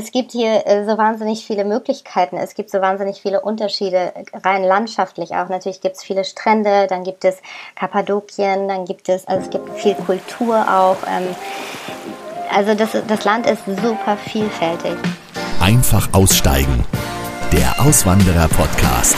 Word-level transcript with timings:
Es 0.00 0.12
gibt 0.12 0.30
hier 0.30 0.64
äh, 0.64 0.84
so 0.86 0.96
wahnsinnig 0.96 1.44
viele 1.44 1.64
Möglichkeiten, 1.64 2.36
es 2.36 2.54
gibt 2.54 2.70
so 2.70 2.80
wahnsinnig 2.80 3.20
viele 3.20 3.40
Unterschiede, 3.40 4.12
rein 4.44 4.62
landschaftlich 4.62 5.32
auch. 5.32 5.48
Natürlich 5.48 5.80
gibt 5.80 5.96
es 5.96 6.04
viele 6.04 6.22
Strände, 6.22 6.86
dann 6.88 7.02
gibt 7.02 7.24
es 7.24 7.38
Kappadokien, 7.74 8.68
dann 8.68 8.84
gibt 8.84 9.08
es, 9.08 9.26
also 9.26 9.46
es 9.46 9.50
gibt 9.50 9.68
viel 9.76 9.94
Kultur 9.94 10.64
auch. 10.72 10.98
Ähm, 11.04 11.34
also 12.54 12.74
das, 12.74 12.90
das 13.08 13.24
Land 13.24 13.46
ist 13.46 13.64
super 13.66 14.16
vielfältig. 14.16 14.94
Einfach 15.60 16.08
aussteigen. 16.12 16.84
Der 17.50 17.84
Auswanderer-Podcast. 17.84 19.16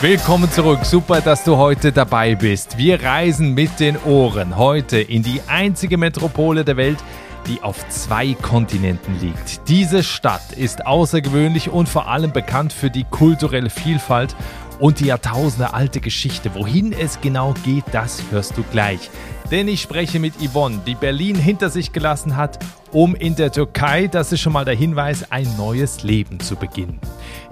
Willkommen 0.00 0.50
zurück. 0.50 0.86
Super, 0.86 1.20
dass 1.20 1.44
du 1.44 1.58
heute 1.58 1.92
dabei 1.92 2.34
bist. 2.34 2.78
Wir 2.78 3.02
reisen 3.02 3.52
mit 3.52 3.78
den 3.78 3.98
Ohren 4.04 4.56
heute 4.56 4.98
in 4.98 5.22
die 5.22 5.42
einzige 5.48 5.98
Metropole 5.98 6.64
der 6.64 6.78
Welt, 6.78 6.98
die 7.46 7.62
auf 7.62 7.88
zwei 7.88 8.34
Kontinenten 8.34 9.18
liegt. 9.20 9.68
Diese 9.68 10.02
Stadt 10.02 10.52
ist 10.52 10.86
außergewöhnlich 10.86 11.70
und 11.70 11.88
vor 11.88 12.08
allem 12.08 12.32
bekannt 12.32 12.72
für 12.72 12.90
die 12.90 13.04
kulturelle 13.04 13.70
Vielfalt 13.70 14.34
und 14.78 15.00
die 15.00 15.06
Jahrtausende 15.06 15.74
alte 15.74 16.00
Geschichte. 16.00 16.54
Wohin 16.54 16.92
es 16.92 17.20
genau 17.20 17.54
geht, 17.64 17.84
das 17.92 18.22
hörst 18.30 18.56
du 18.56 18.62
gleich. 18.64 19.10
Denn 19.50 19.68
ich 19.68 19.80
spreche 19.80 20.18
mit 20.18 20.34
Yvonne, 20.40 20.80
die 20.86 20.96
Berlin 20.96 21.36
hinter 21.36 21.70
sich 21.70 21.92
gelassen 21.92 22.36
hat, 22.36 22.58
um 22.90 23.14
in 23.14 23.36
der 23.36 23.52
Türkei, 23.52 24.08
das 24.08 24.32
ist 24.32 24.40
schon 24.40 24.52
mal 24.52 24.64
der 24.64 24.74
Hinweis, 24.74 25.30
ein 25.30 25.48
neues 25.56 26.02
Leben 26.02 26.40
zu 26.40 26.56
beginnen. 26.56 27.00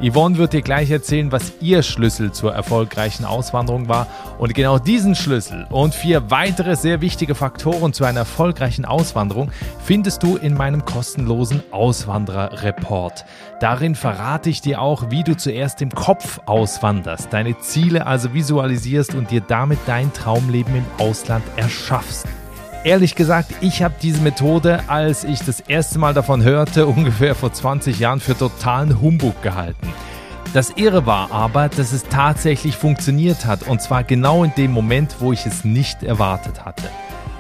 Yvonne 0.01 0.39
wird 0.39 0.53
dir 0.53 0.63
gleich 0.63 0.91
erzählen, 0.91 1.33
was 1.33 1.53
ihr 1.61 1.83
Schlüssel 1.83 2.33
zur 2.33 2.53
erfolgreichen 2.53 3.25
Auswanderung 3.25 3.89
war. 3.89 4.07
Und 4.39 4.55
genau 4.55 4.79
diesen 4.79 5.15
Schlüssel 5.15 5.67
und 5.71 5.95
vier 5.95 6.31
weitere 6.31 6.77
sehr 6.77 7.01
wichtige 7.01 7.35
Faktoren 7.35 7.93
zu 7.93 8.05
einer 8.05 8.21
erfolgreichen 8.21 8.85
Auswanderung 8.85 9.51
findest 9.85 10.23
du 10.23 10.37
in 10.37 10.55
meinem 10.55 10.85
kostenlosen 10.85 11.63
Auswanderer-Report. 11.71 13.25
Darin 13.61 13.95
verrate 13.95 14.51
ich 14.51 14.61
dir 14.61 14.81
auch, 14.81 15.11
wie 15.11 15.23
du 15.23 15.37
zuerst 15.37 15.81
im 15.83 15.91
Kopf 15.91 16.41
auswanderst, 16.47 17.33
deine 17.33 17.59
Ziele 17.59 18.07
also 18.07 18.35
visualisierst 18.35 19.15
und 19.15 19.31
dir 19.31 19.41
damit 19.41 19.79
dein 19.87 20.13
Traumleben 20.13 20.75
im 20.77 20.87
Ausland 20.99 21.45
erschaffst. 21.57 22.27
Ehrlich 22.85 23.15
gesagt, 23.15 23.51
ich 23.63 23.83
habe 23.83 23.95
diese 24.03 24.21
Methode, 24.21 24.83
als 24.89 25.25
ich 25.25 25.39
das 25.39 25.61
erste 25.61 25.99
Mal 25.99 26.13
davon 26.13 26.43
hörte, 26.43 26.87
ungefähr 26.87 27.35
vor 27.35 27.51
20 27.51 27.99
Jahren, 27.99 28.21
für 28.21 28.37
totalen 28.37 29.01
Humbug 29.01 29.41
gehalten. 29.43 29.89
Das 30.53 30.71
Irre 30.77 31.07
war 31.07 31.33
aber, 31.33 31.71
dass 31.71 31.93
es 31.93 32.05
tatsächlich 32.05 32.77
funktioniert 32.77 33.47
hat 33.47 33.63
und 33.67 33.81
zwar 33.81 34.05
genau 34.05 34.45
in 34.45 34.53
dem 34.55 34.71
Moment, 34.71 35.17
wo 35.19 35.33
ich 35.33 35.47
es 35.47 35.65
nicht 35.65 36.03
erwartet 36.03 36.67
hatte. 36.67 36.85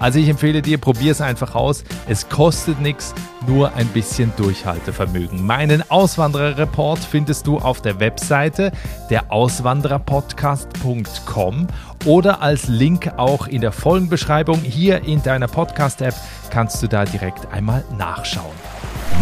Also 0.05 0.19
ich 0.19 0.28
empfehle 0.28 0.60
dir, 0.60 0.77
probier 0.77 1.12
es 1.12 1.22
einfach 1.22 1.55
aus. 1.55 1.83
Es 2.06 2.28
kostet 2.28 2.78
nichts, 2.78 3.14
nur 3.47 3.72
ein 3.72 3.86
bisschen 3.86 4.34
Durchhaltevermögen. 4.36 5.46
Meinen 5.46 5.83
Auswandererreport 5.91 6.98
findest 6.98 7.46
du 7.46 7.56
auf 7.56 7.80
der 7.80 8.00
Webseite 8.00 8.70
der 9.08 9.33
Auswandererpodcast.com 9.33 11.69
oder 12.05 12.42
als 12.42 12.69
Link 12.69 13.14
auch 13.16 13.46
in 13.46 13.62
der 13.62 13.72
Folgenbeschreibung 13.72 14.58
hier 14.58 15.05
in 15.05 15.22
deiner 15.22 15.48
Podcast-App 15.48 16.14
kannst 16.50 16.83
du 16.83 16.86
da 16.86 17.06
direkt 17.06 17.50
einmal 17.50 17.83
nachschauen. 17.96 18.52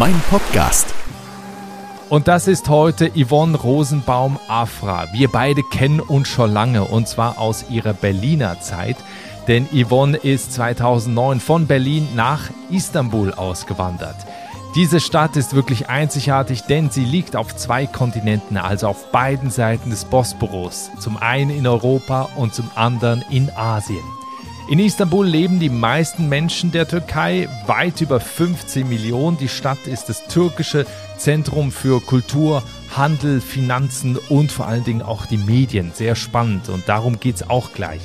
Mein 0.01 0.21
Podcast. 0.31 0.93
Und 2.09 2.27
das 2.27 2.49
ist 2.49 2.69
heute 2.69 3.13
Yvonne 3.17 3.57
Rosenbaum-Afra. 3.57 5.13
Wir 5.13 5.29
beide 5.29 5.63
kennen 5.63 6.01
uns 6.01 6.27
schon 6.29 6.53
lange 6.53 6.83
und 6.85 7.07
zwar 7.07 7.39
aus 7.39 7.67
ihrer 7.71 7.93
Berliner 7.95 8.61
Zeit. 8.61 8.97
Denn 9.49 9.67
Yvonne 9.73 10.17
ist 10.17 10.53
2009 10.53 11.41
von 11.41 11.67
Berlin 11.67 12.07
nach 12.15 12.51
Istanbul 12.71 13.33
ausgewandert. 13.35 14.17
Diese 14.75 15.01
Stadt 15.01 15.37
ist 15.37 15.55
wirklich 15.55 15.91
einzigartig, 15.91 16.63
denn 16.63 16.91
sie 16.91 17.05
liegt 17.05 17.37
auf 17.37 17.55
zwei 17.57 17.87
Kontinenten, 17.87 18.57
also 18.57 18.89
auf 18.89 19.13
beiden 19.13 19.51
Seiten 19.51 19.91
des 19.91 20.07
Bosporus. 20.07 20.91
Zum 20.99 21.19
einen 21.19 21.51
in 21.51 21.67
Europa 21.67 22.31
und 22.37 22.55
zum 22.55 22.71
anderen 22.75 23.23
in 23.29 23.51
Asien. 23.55 24.03
In 24.71 24.79
Istanbul 24.79 25.27
leben 25.27 25.61
die 25.61 25.69
meisten 25.69 26.31
Menschen 26.31 26.71
der 26.71 26.89
Türkei, 26.89 27.49
weit 27.67 28.01
über 28.01 28.21
15 28.21 28.89
Millionen. 28.89 29.37
Die 29.37 29.49
Stadt 29.49 29.87
ist 29.87 30.09
das 30.09 30.27
türkische 30.29 30.87
Zentrum 31.19 31.71
für 31.71 32.01
Kultur, 32.01 32.63
Handel, 32.97 33.43
Finanzen 33.43 34.17
und 34.31 34.53
vor 34.53 34.67
allen 34.67 34.85
Dingen 34.85 35.03
auch 35.03 35.27
die 35.27 35.37
Medien. 35.37 35.93
Sehr 35.95 36.15
spannend 36.15 36.71
und 36.71 36.89
darum 36.89 37.21
geht 37.21 37.37
es 37.37 37.51
auch 37.51 37.75
gleich. 37.75 38.01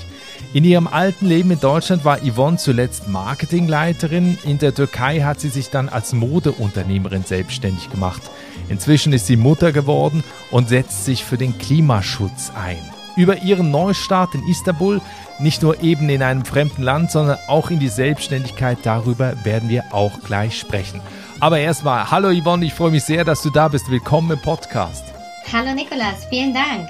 In 0.54 0.64
ihrem 0.64 0.88
alten 0.88 1.26
Leben 1.26 1.52
in 1.52 1.60
Deutschland 1.60 2.06
war 2.06 2.20
Yvonne 2.20 2.58
zuletzt 2.58 3.10
Marketingleiterin. 3.10 4.38
In 4.46 4.58
der 4.58 4.74
Türkei 4.74 5.20
hat 5.22 5.42
sie 5.42 5.50
sich 5.50 5.70
dann 5.70 5.90
als 5.90 6.14
Modeunternehmerin 6.14 7.24
selbstständig 7.26 7.90
gemacht. 7.92 8.22
Inzwischen 8.70 9.12
ist 9.12 9.28
sie 9.28 9.36
Mutter 9.36 9.74
geworden 9.74 10.24
und 10.50 10.70
setzt 10.70 11.06
sich 11.06 11.26
für 11.26 11.38
den 11.38 11.58
Klimaschutz 11.58 12.52
ein. 12.56 12.80
Über 13.18 13.42
ihren 13.42 13.72
Neustart 13.72 14.36
in 14.36 14.48
Istanbul, 14.48 15.02
nicht 15.40 15.64
nur 15.64 15.84
eben 15.84 16.08
in 16.08 16.24
einem 16.24 16.46
fremden 16.46 16.84
Land, 16.84 17.12
sondern 17.12 17.40
auch 17.48 17.70
in 17.70 17.80
die 17.80 17.90
Selbstständigkeit, 17.90 18.78
darüber 18.84 19.34
werden 19.44 19.70
wir 19.70 19.86
auch 19.92 20.22
gleich 20.24 20.58
sprechen. 20.58 21.02
Aber 21.40 21.60
erstmal, 21.60 22.10
hallo 22.10 22.32
Yvonne, 22.32 22.66
ich 22.66 22.74
freue 22.74 22.92
mich 22.92 23.04
sehr, 23.04 23.26
dass 23.26 23.42
du 23.42 23.50
da 23.50 23.68
bist. 23.68 23.92
Willkommen 23.92 24.32
im 24.32 24.42
Podcast. 24.42 25.04
Hallo 25.52 25.74
Nikolas, 25.74 26.26
vielen 26.30 26.54
Dank. 26.54 26.90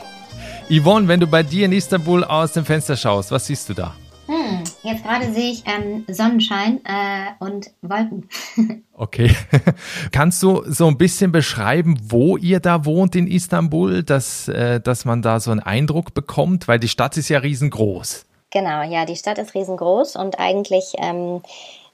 Yvonne, 0.69 1.07
wenn 1.07 1.21
du 1.21 1.27
bei 1.27 1.43
dir 1.43 1.65
in 1.65 1.71
Istanbul 1.71 2.25
aus 2.25 2.51
dem 2.51 2.65
Fenster 2.65 2.97
schaust, 2.97 3.31
was 3.31 3.45
siehst 3.45 3.69
du 3.69 3.73
da? 3.73 3.95
Hm, 4.25 4.63
jetzt 4.83 5.01
gerade 5.01 5.31
sehe 5.31 5.51
ich 5.51 5.63
ähm, 5.65 6.03
Sonnenschein 6.09 6.81
äh, 6.83 7.27
und 7.39 7.71
Wolken. 7.81 8.27
okay. 8.93 9.33
Kannst 10.11 10.43
du 10.43 10.63
so 10.65 10.87
ein 10.87 10.97
bisschen 10.97 11.31
beschreiben, 11.31 11.97
wo 12.03 12.35
ihr 12.35 12.59
da 12.59 12.83
wohnt 12.83 13.15
in 13.15 13.27
Istanbul, 13.27 14.03
dass, 14.03 14.49
äh, 14.49 14.81
dass 14.81 15.05
man 15.05 15.21
da 15.21 15.39
so 15.39 15.51
einen 15.51 15.61
Eindruck 15.61 16.13
bekommt? 16.13 16.67
Weil 16.67 16.79
die 16.79 16.89
Stadt 16.89 17.15
ist 17.15 17.29
ja 17.29 17.39
riesengroß. 17.39 18.25
Genau, 18.49 18.81
ja, 18.83 19.05
die 19.05 19.15
Stadt 19.15 19.37
ist 19.37 19.53
riesengroß 19.55 20.17
und 20.17 20.37
eigentlich 20.37 20.95
ähm, 20.97 21.41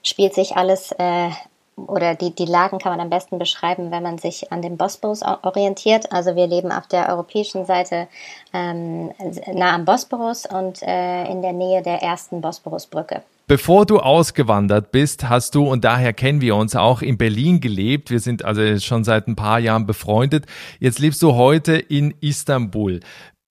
spielt 0.02 0.34
sich 0.34 0.56
alles 0.56 0.90
äh, 0.98 1.30
oder 1.76 2.14
die, 2.14 2.34
die 2.34 2.44
Lagen 2.44 2.78
kann 2.78 2.92
man 2.92 3.00
am 3.00 3.10
besten 3.10 3.38
beschreiben, 3.38 3.90
wenn 3.90 4.02
man 4.02 4.18
sich 4.18 4.52
an 4.52 4.62
dem 4.62 4.76
Bosporus 4.76 5.22
orientiert. 5.22 6.12
Also 6.12 6.36
wir 6.36 6.46
leben 6.46 6.72
auf 6.72 6.86
der 6.86 7.08
europäischen 7.08 7.66
Seite 7.66 8.08
ähm, 8.52 9.12
nah 9.52 9.74
am 9.74 9.84
Bosporus 9.84 10.46
und 10.46 10.82
äh, 10.82 11.24
in 11.26 11.42
der 11.42 11.52
Nähe 11.52 11.82
der 11.82 12.02
ersten 12.02 12.40
Bosporusbrücke. 12.40 13.22
Bevor 13.46 13.84
du 13.84 13.98
ausgewandert 13.98 14.90
bist, 14.90 15.28
hast 15.28 15.54
du, 15.54 15.68
und 15.70 15.84
daher 15.84 16.14
kennen 16.14 16.40
wir 16.40 16.56
uns, 16.56 16.74
auch 16.76 17.02
in 17.02 17.18
Berlin 17.18 17.60
gelebt. 17.60 18.10
Wir 18.10 18.20
sind 18.20 18.42
also 18.42 18.78
schon 18.78 19.04
seit 19.04 19.28
ein 19.28 19.36
paar 19.36 19.58
Jahren 19.58 19.84
befreundet. 19.84 20.46
Jetzt 20.80 20.98
lebst 20.98 21.22
du 21.22 21.34
heute 21.34 21.74
in 21.74 22.14
Istanbul. 22.22 23.00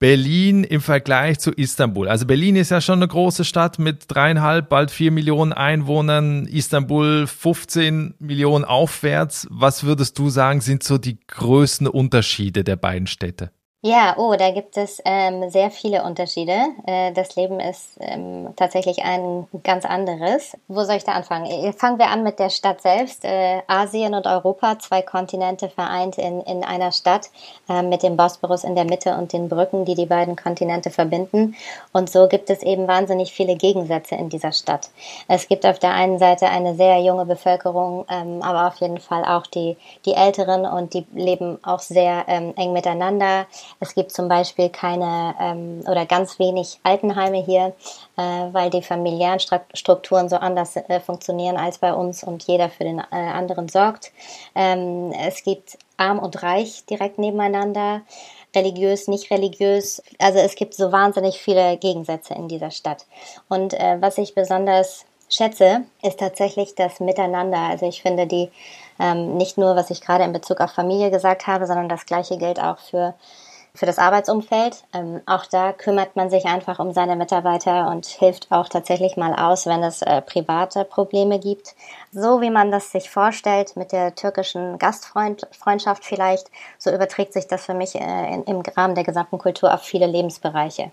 Berlin 0.01 0.63
im 0.63 0.81
Vergleich 0.81 1.37
zu 1.37 1.51
Istanbul. 1.51 2.09
Also 2.09 2.25
Berlin 2.25 2.55
ist 2.55 2.71
ja 2.71 2.81
schon 2.81 2.97
eine 2.97 3.07
große 3.07 3.45
Stadt 3.45 3.77
mit 3.77 4.05
dreieinhalb, 4.07 4.67
bald 4.67 4.89
vier 4.89 5.11
Millionen 5.11 5.53
Einwohnern. 5.53 6.47
Istanbul 6.47 7.27
15 7.27 8.15
Millionen 8.17 8.65
aufwärts. 8.65 9.45
Was 9.51 9.83
würdest 9.83 10.17
du 10.17 10.29
sagen, 10.29 10.59
sind 10.59 10.81
so 10.81 10.97
die 10.97 11.19
größten 11.27 11.85
Unterschiede 11.85 12.63
der 12.63 12.77
beiden 12.77 13.05
Städte? 13.05 13.51
Ja, 13.83 14.13
oh, 14.15 14.35
da 14.35 14.51
gibt 14.51 14.77
es 14.77 15.01
ähm, 15.05 15.49
sehr 15.49 15.71
viele 15.71 16.03
Unterschiede. 16.03 16.55
Äh, 16.85 17.13
das 17.13 17.35
Leben 17.35 17.59
ist 17.59 17.97
ähm, 17.99 18.49
tatsächlich 18.55 19.03
ein 19.03 19.47
ganz 19.63 19.85
anderes. 19.85 20.55
Wo 20.67 20.83
soll 20.83 20.97
ich 20.97 21.03
da 21.03 21.13
anfangen? 21.13 21.47
Äh, 21.47 21.73
fangen 21.73 21.97
wir 21.97 22.09
an 22.09 22.21
mit 22.21 22.37
der 22.37 22.51
Stadt 22.51 22.83
selbst. 22.83 23.25
Äh, 23.25 23.63
Asien 23.65 24.13
und 24.13 24.27
Europa, 24.27 24.77
zwei 24.77 25.01
Kontinente 25.01 25.67
vereint 25.67 26.19
in, 26.19 26.41
in 26.41 26.63
einer 26.63 26.91
Stadt 26.91 27.31
äh, 27.69 27.81
mit 27.81 28.03
dem 28.03 28.17
Bosporus 28.17 28.63
in 28.63 28.75
der 28.75 28.85
Mitte 28.85 29.17
und 29.17 29.33
den 29.33 29.49
Brücken, 29.49 29.83
die 29.83 29.95
die 29.95 30.05
beiden 30.05 30.35
Kontinente 30.35 30.91
verbinden. 30.91 31.55
Und 31.91 32.07
so 32.11 32.27
gibt 32.27 32.51
es 32.51 32.61
eben 32.61 32.87
wahnsinnig 32.87 33.33
viele 33.33 33.55
Gegensätze 33.55 34.13
in 34.13 34.29
dieser 34.29 34.51
Stadt. 34.51 34.91
Es 35.27 35.47
gibt 35.47 35.65
auf 35.65 35.79
der 35.79 35.95
einen 35.95 36.19
Seite 36.19 36.49
eine 36.49 36.75
sehr 36.75 36.99
junge 36.99 37.25
Bevölkerung, 37.25 38.05
ähm, 38.11 38.43
aber 38.43 38.67
auf 38.67 38.75
jeden 38.75 38.99
Fall 38.99 39.25
auch 39.25 39.47
die, 39.47 39.75
die 40.05 40.13
Älteren 40.13 40.67
und 40.67 40.93
die 40.93 41.07
leben 41.15 41.57
auch 41.63 41.79
sehr 41.79 42.25
ähm, 42.27 42.53
eng 42.57 42.73
miteinander. 42.73 43.47
Es 43.79 43.95
gibt 43.95 44.11
zum 44.11 44.27
Beispiel 44.27 44.69
keine 44.69 45.35
ähm, 45.39 45.83
oder 45.87 46.05
ganz 46.05 46.39
wenig 46.39 46.79
Altenheime 46.83 47.43
hier, 47.43 47.73
äh, 48.17 48.21
weil 48.51 48.69
die 48.69 48.81
familiären 48.81 49.39
Strukturen 49.73 50.29
so 50.29 50.35
anders 50.35 50.75
äh, 50.75 50.99
funktionieren 50.99 51.57
als 51.57 51.77
bei 51.77 51.93
uns 51.93 52.23
und 52.23 52.43
jeder 52.43 52.69
für 52.69 52.83
den 52.83 52.99
äh, 52.99 53.03
anderen 53.11 53.69
sorgt. 53.69 54.11
Ähm, 54.55 55.11
es 55.11 55.43
gibt 55.43 55.77
arm 55.97 56.19
und 56.19 56.41
reich 56.43 56.85
direkt 56.85 57.17
nebeneinander 57.17 58.01
religiös, 58.55 59.07
nicht 59.07 59.31
religiös. 59.31 60.01
Also 60.19 60.39
es 60.39 60.55
gibt 60.55 60.73
so 60.73 60.91
wahnsinnig 60.91 61.39
viele 61.39 61.77
Gegensätze 61.77 62.33
in 62.33 62.47
dieser 62.47 62.71
Stadt. 62.71 63.05
Und 63.47 63.73
äh, 63.73 63.97
was 63.99 64.17
ich 64.17 64.35
besonders 64.35 65.05
schätze, 65.29 65.83
ist 66.03 66.19
tatsächlich 66.19 66.75
das 66.75 66.99
Miteinander. 66.99 67.57
Also 67.57 67.87
ich 67.87 68.01
finde 68.01 68.27
die 68.27 68.49
ähm, 68.99 69.37
nicht 69.37 69.57
nur, 69.57 69.75
was 69.75 69.89
ich 69.89 70.01
gerade 70.01 70.23
in 70.23 70.33
Bezug 70.33 70.59
auf 70.59 70.71
Familie 70.71 71.09
gesagt 71.09 71.47
habe, 71.47 71.65
sondern 71.65 71.89
das 71.89 72.05
gleiche 72.05 72.37
gilt 72.37 72.59
auch 72.59 72.77
für 72.77 73.13
für 73.73 73.85
das 73.85 73.97
Arbeitsumfeld. 73.97 74.83
Ähm, 74.93 75.21
auch 75.25 75.45
da 75.45 75.71
kümmert 75.71 76.15
man 76.15 76.29
sich 76.29 76.45
einfach 76.45 76.79
um 76.79 76.93
seine 76.93 77.15
Mitarbeiter 77.15 77.89
und 77.89 78.05
hilft 78.05 78.51
auch 78.51 78.67
tatsächlich 78.67 79.17
mal 79.17 79.33
aus, 79.33 79.65
wenn 79.65 79.83
es 79.83 80.01
äh, 80.01 80.21
private 80.21 80.83
Probleme 80.83 81.39
gibt. 81.39 81.75
So 82.11 82.41
wie 82.41 82.49
man 82.49 82.71
das 82.71 82.91
sich 82.91 83.09
vorstellt 83.09 83.75
mit 83.77 83.91
der 83.91 84.15
türkischen 84.15 84.77
Gastfreundschaft 84.77 86.03
vielleicht, 86.03 86.51
so 86.77 86.91
überträgt 86.91 87.33
sich 87.33 87.47
das 87.47 87.65
für 87.65 87.73
mich 87.73 87.95
äh, 87.95 88.33
in, 88.33 88.43
im 88.43 88.61
Rahmen 88.61 88.95
der 88.95 89.05
gesamten 89.05 89.37
Kultur 89.37 89.73
auf 89.73 89.81
viele 89.81 90.07
Lebensbereiche. 90.07 90.91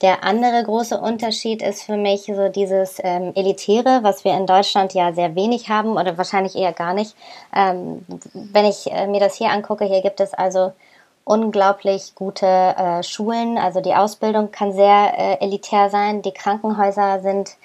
Der 0.00 0.24
andere 0.24 0.64
große 0.64 0.98
Unterschied 0.98 1.60
ist 1.60 1.82
für 1.82 1.98
mich 1.98 2.22
so 2.22 2.48
dieses 2.48 2.96
ähm, 3.02 3.32
Elitäre, 3.34 4.00
was 4.02 4.24
wir 4.24 4.32
in 4.32 4.46
Deutschland 4.46 4.94
ja 4.94 5.12
sehr 5.12 5.34
wenig 5.34 5.68
haben 5.68 5.98
oder 5.98 6.16
wahrscheinlich 6.16 6.56
eher 6.56 6.72
gar 6.72 6.94
nicht. 6.94 7.14
Ähm, 7.54 8.06
wenn 8.32 8.64
ich 8.64 8.90
äh, 8.90 9.06
mir 9.06 9.20
das 9.20 9.34
hier 9.34 9.50
angucke, 9.50 9.84
hier 9.84 10.00
gibt 10.00 10.20
es 10.20 10.32
also 10.32 10.72
unglaublich 11.30 12.16
gute 12.16 12.46
äh, 12.46 13.04
Schulen. 13.04 13.56
Also 13.56 13.80
die 13.80 13.94
Ausbildung 13.94 14.50
kann 14.50 14.72
sehr 14.72 15.14
äh, 15.16 15.44
elitär 15.44 15.88
sein. 15.88 16.22
Die 16.22 16.32
Krankenhäuser 16.32 17.20
sind 17.20 17.56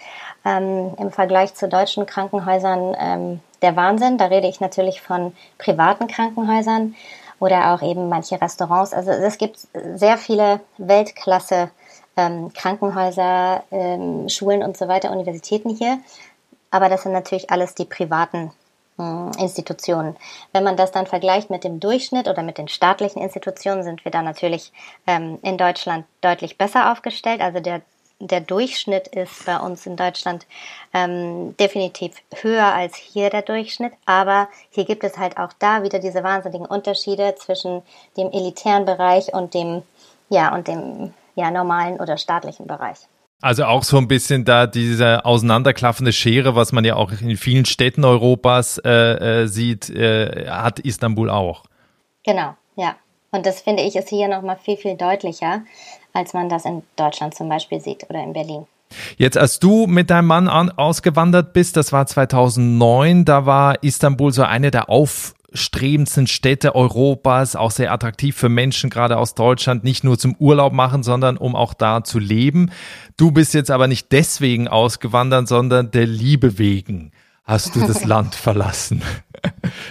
ähm, 0.45 0.93
im 0.99 1.11
Vergleich 1.11 1.55
zu 1.55 1.67
deutschen 1.67 2.05
Krankenhäusern 2.05 2.95
ähm, 2.99 3.39
der 3.63 3.75
Wahnsinn. 3.75 4.19
Da 4.19 4.25
rede 4.25 4.47
ich 4.47 4.61
natürlich 4.61 5.01
von 5.01 5.35
privaten 5.57 6.05
Krankenhäusern 6.05 6.93
oder 7.39 7.73
auch 7.73 7.81
eben 7.81 8.07
manche 8.07 8.39
Restaurants. 8.39 8.93
Also 8.93 9.09
es 9.09 9.39
gibt 9.39 9.57
sehr 9.95 10.19
viele 10.19 10.59
Weltklasse 10.77 11.71
ähm, 12.17 12.53
Krankenhäuser, 12.53 13.63
ähm, 13.71 14.29
Schulen 14.29 14.61
und 14.61 14.77
so 14.77 14.87
weiter, 14.87 15.09
Universitäten 15.09 15.69
hier. 15.69 15.97
Aber 16.69 16.87
das 16.87 17.01
sind 17.01 17.13
natürlich 17.13 17.49
alles 17.49 17.73
die 17.73 17.85
privaten 17.85 18.51
Institutionen. 18.97 20.15
Wenn 20.53 20.63
man 20.63 20.77
das 20.77 20.91
dann 20.91 21.05
vergleicht 21.05 21.49
mit 21.49 21.65
dem 21.65 21.81
Durchschnitt 21.81 22.29
oder 22.29 22.43
mit 22.43 22.57
den 22.57 22.69
staatlichen 22.69 23.21
Institutionen, 23.21 23.83
sind 23.83 24.05
wir 24.05 24.11
da 24.11 24.21
natürlich 24.21 24.71
ähm, 25.05 25.37
in 25.41 25.57
Deutschland 25.57 26.05
deutlich 26.21 26.57
besser 26.57 26.91
aufgestellt. 26.93 27.41
Also 27.41 27.59
der, 27.59 27.81
der 28.19 28.39
Durchschnitt 28.39 29.09
ist 29.09 29.45
bei 29.45 29.57
uns 29.57 29.85
in 29.85 29.97
Deutschland 29.97 30.47
ähm, 30.93 31.57
definitiv 31.57 32.13
höher 32.41 32.73
als 32.73 32.95
hier 32.95 33.29
der 33.29 33.41
Durchschnitt. 33.41 33.91
Aber 34.05 34.47
hier 34.69 34.85
gibt 34.85 35.03
es 35.03 35.17
halt 35.17 35.37
auch 35.37 35.51
da 35.59 35.83
wieder 35.83 35.99
diese 35.99 36.23
wahnsinnigen 36.23 36.65
Unterschiede 36.65 37.35
zwischen 37.35 37.81
dem 38.15 38.31
elitären 38.31 38.85
Bereich 38.85 39.33
und 39.33 39.53
dem, 39.53 39.83
ja, 40.29 40.55
und 40.55 40.69
dem 40.69 41.13
ja, 41.35 41.51
normalen 41.51 41.99
oder 41.99 42.17
staatlichen 42.17 42.65
Bereich. 42.65 42.99
Also 43.41 43.65
auch 43.65 43.83
so 43.83 43.97
ein 43.97 44.07
bisschen 44.07 44.45
da 44.45 44.65
diese 44.65 45.25
auseinanderklaffende 45.25 46.13
Schere, 46.13 46.55
was 46.55 46.71
man 46.71 46.85
ja 46.85 46.95
auch 46.95 47.11
in 47.11 47.37
vielen 47.37 47.65
Städten 47.65 48.03
Europas 48.03 48.79
äh, 48.79 49.43
äh, 49.43 49.47
sieht, 49.47 49.89
äh, 49.89 50.47
hat 50.49 50.79
Istanbul 50.79 51.29
auch. 51.29 51.63
Genau, 52.23 52.55
ja. 52.75 52.95
Und 53.31 53.45
das 53.45 53.61
finde 53.61 53.83
ich 53.83 53.95
ist 53.95 54.09
hier 54.09 54.27
nochmal 54.27 54.57
viel, 54.57 54.77
viel 54.77 54.95
deutlicher, 54.95 55.63
als 56.13 56.33
man 56.33 56.49
das 56.49 56.65
in 56.65 56.83
Deutschland 56.95 57.35
zum 57.35 57.49
Beispiel 57.49 57.81
sieht 57.81 58.09
oder 58.09 58.23
in 58.23 58.33
Berlin. 58.33 58.65
Jetzt, 59.17 59.37
als 59.37 59.59
du 59.59 59.87
mit 59.87 60.09
deinem 60.09 60.27
Mann 60.27 60.47
an, 60.47 60.71
ausgewandert 60.71 61.53
bist, 61.53 61.75
das 61.75 61.91
war 61.91 62.05
2009, 62.05 63.25
da 63.25 63.45
war 63.45 63.83
Istanbul 63.83 64.31
so 64.31 64.43
eine 64.43 64.71
der 64.71 64.89
auf 64.89 65.35
strebendsten 65.55 66.27
Städte 66.27 66.75
Europas, 66.75 67.55
auch 67.55 67.71
sehr 67.71 67.91
attraktiv 67.91 68.35
für 68.35 68.49
Menschen, 68.49 68.89
gerade 68.89 69.17
aus 69.17 69.35
Deutschland, 69.35 69.83
nicht 69.83 70.03
nur 70.03 70.17
zum 70.17 70.35
Urlaub 70.35 70.73
machen, 70.73 71.03
sondern 71.03 71.37
um 71.37 71.55
auch 71.55 71.73
da 71.73 72.03
zu 72.03 72.19
leben. 72.19 72.71
Du 73.17 73.31
bist 73.31 73.53
jetzt 73.53 73.71
aber 73.71 73.87
nicht 73.87 74.11
deswegen 74.11 74.67
ausgewandert, 74.67 75.47
sondern 75.47 75.91
der 75.91 76.05
Liebe 76.05 76.57
wegen 76.57 77.11
hast 77.43 77.75
du 77.75 77.81
das 77.81 78.03
Land 78.05 78.35
verlassen. 78.35 79.01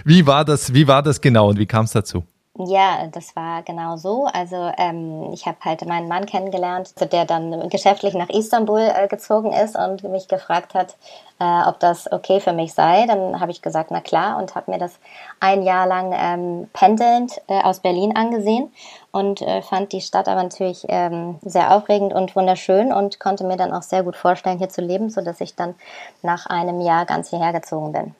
Wie 0.05 0.27
war 0.27 0.45
das, 0.45 0.75
wie 0.75 0.89
war 0.89 1.03
das 1.03 1.21
genau 1.21 1.49
und 1.49 1.59
wie 1.59 1.67
kam 1.67 1.85
es 1.85 1.93
dazu? 1.93 2.25
Ja, 2.57 3.09
das 3.11 3.35
war 3.35 3.65
genau 3.65 3.97
so. 3.97 4.27
Also 4.27 4.71
ähm, 4.79 5.31
ich 5.33 5.45
habe 5.47 5.57
halt 5.65 5.85
meinen 5.87 6.07
Mann 6.07 6.25
kennengelernt, 6.25 6.95
der 7.13 7.25
dann 7.25 7.69
geschäftlich 7.69 8.15
nach 8.15 8.29
Istanbul 8.29 8.79
äh, 8.81 9.09
gezogen 9.09 9.53
ist 9.53 9.75
und 9.77 10.05
mich 10.05 10.29
gefragt 10.29 10.73
hat, 10.73 10.97
äh, 11.41 11.69
ob 11.69 11.81
das 11.81 12.11
okay 12.13 12.39
für 12.39 12.53
mich 12.53 12.73
sei. 12.73 13.07
Dann 13.07 13.41
habe 13.41 13.51
ich 13.51 13.61
gesagt, 13.61 13.91
na 13.91 14.01
klar, 14.01 14.39
und 14.39 14.55
habe 14.55 14.71
mir 14.71 14.79
das 14.79 15.01
ein 15.41 15.65
Jahr 15.65 15.89
lang 15.89 16.15
ähm, 16.17 16.69
pendelnd 16.73 17.41
äh, 17.49 17.61
aus 17.61 17.81
Berlin 17.81 18.17
angesehen 18.17 18.73
und 19.11 19.43
äh, 19.43 19.61
fand 19.61 19.91
die 19.93 20.01
Stadt 20.01 20.29
aber 20.29 20.45
natürlich 20.45 20.87
ähm, 20.89 21.41
sehr 21.43 21.75
aufregend 21.75 22.13
und 22.13 22.37
wunderschön 22.37 22.93
und 22.93 23.19
konnte 23.19 23.43
mir 23.43 23.57
dann 23.57 23.73
auch 23.73 23.83
sehr 23.83 24.05
gut 24.05 24.15
vorstellen, 24.15 24.59
hier 24.59 24.69
zu 24.69 24.81
leben, 24.81 25.11
so 25.11 25.23
dass 25.23 25.41
ich 25.41 25.57
dann 25.57 25.75
nach 26.23 26.47
einem 26.47 26.81
Jahr 26.81 27.05
ganz 27.05 27.31
hierher 27.31 27.53
gezogen 27.53 27.91
bin. 27.91 28.15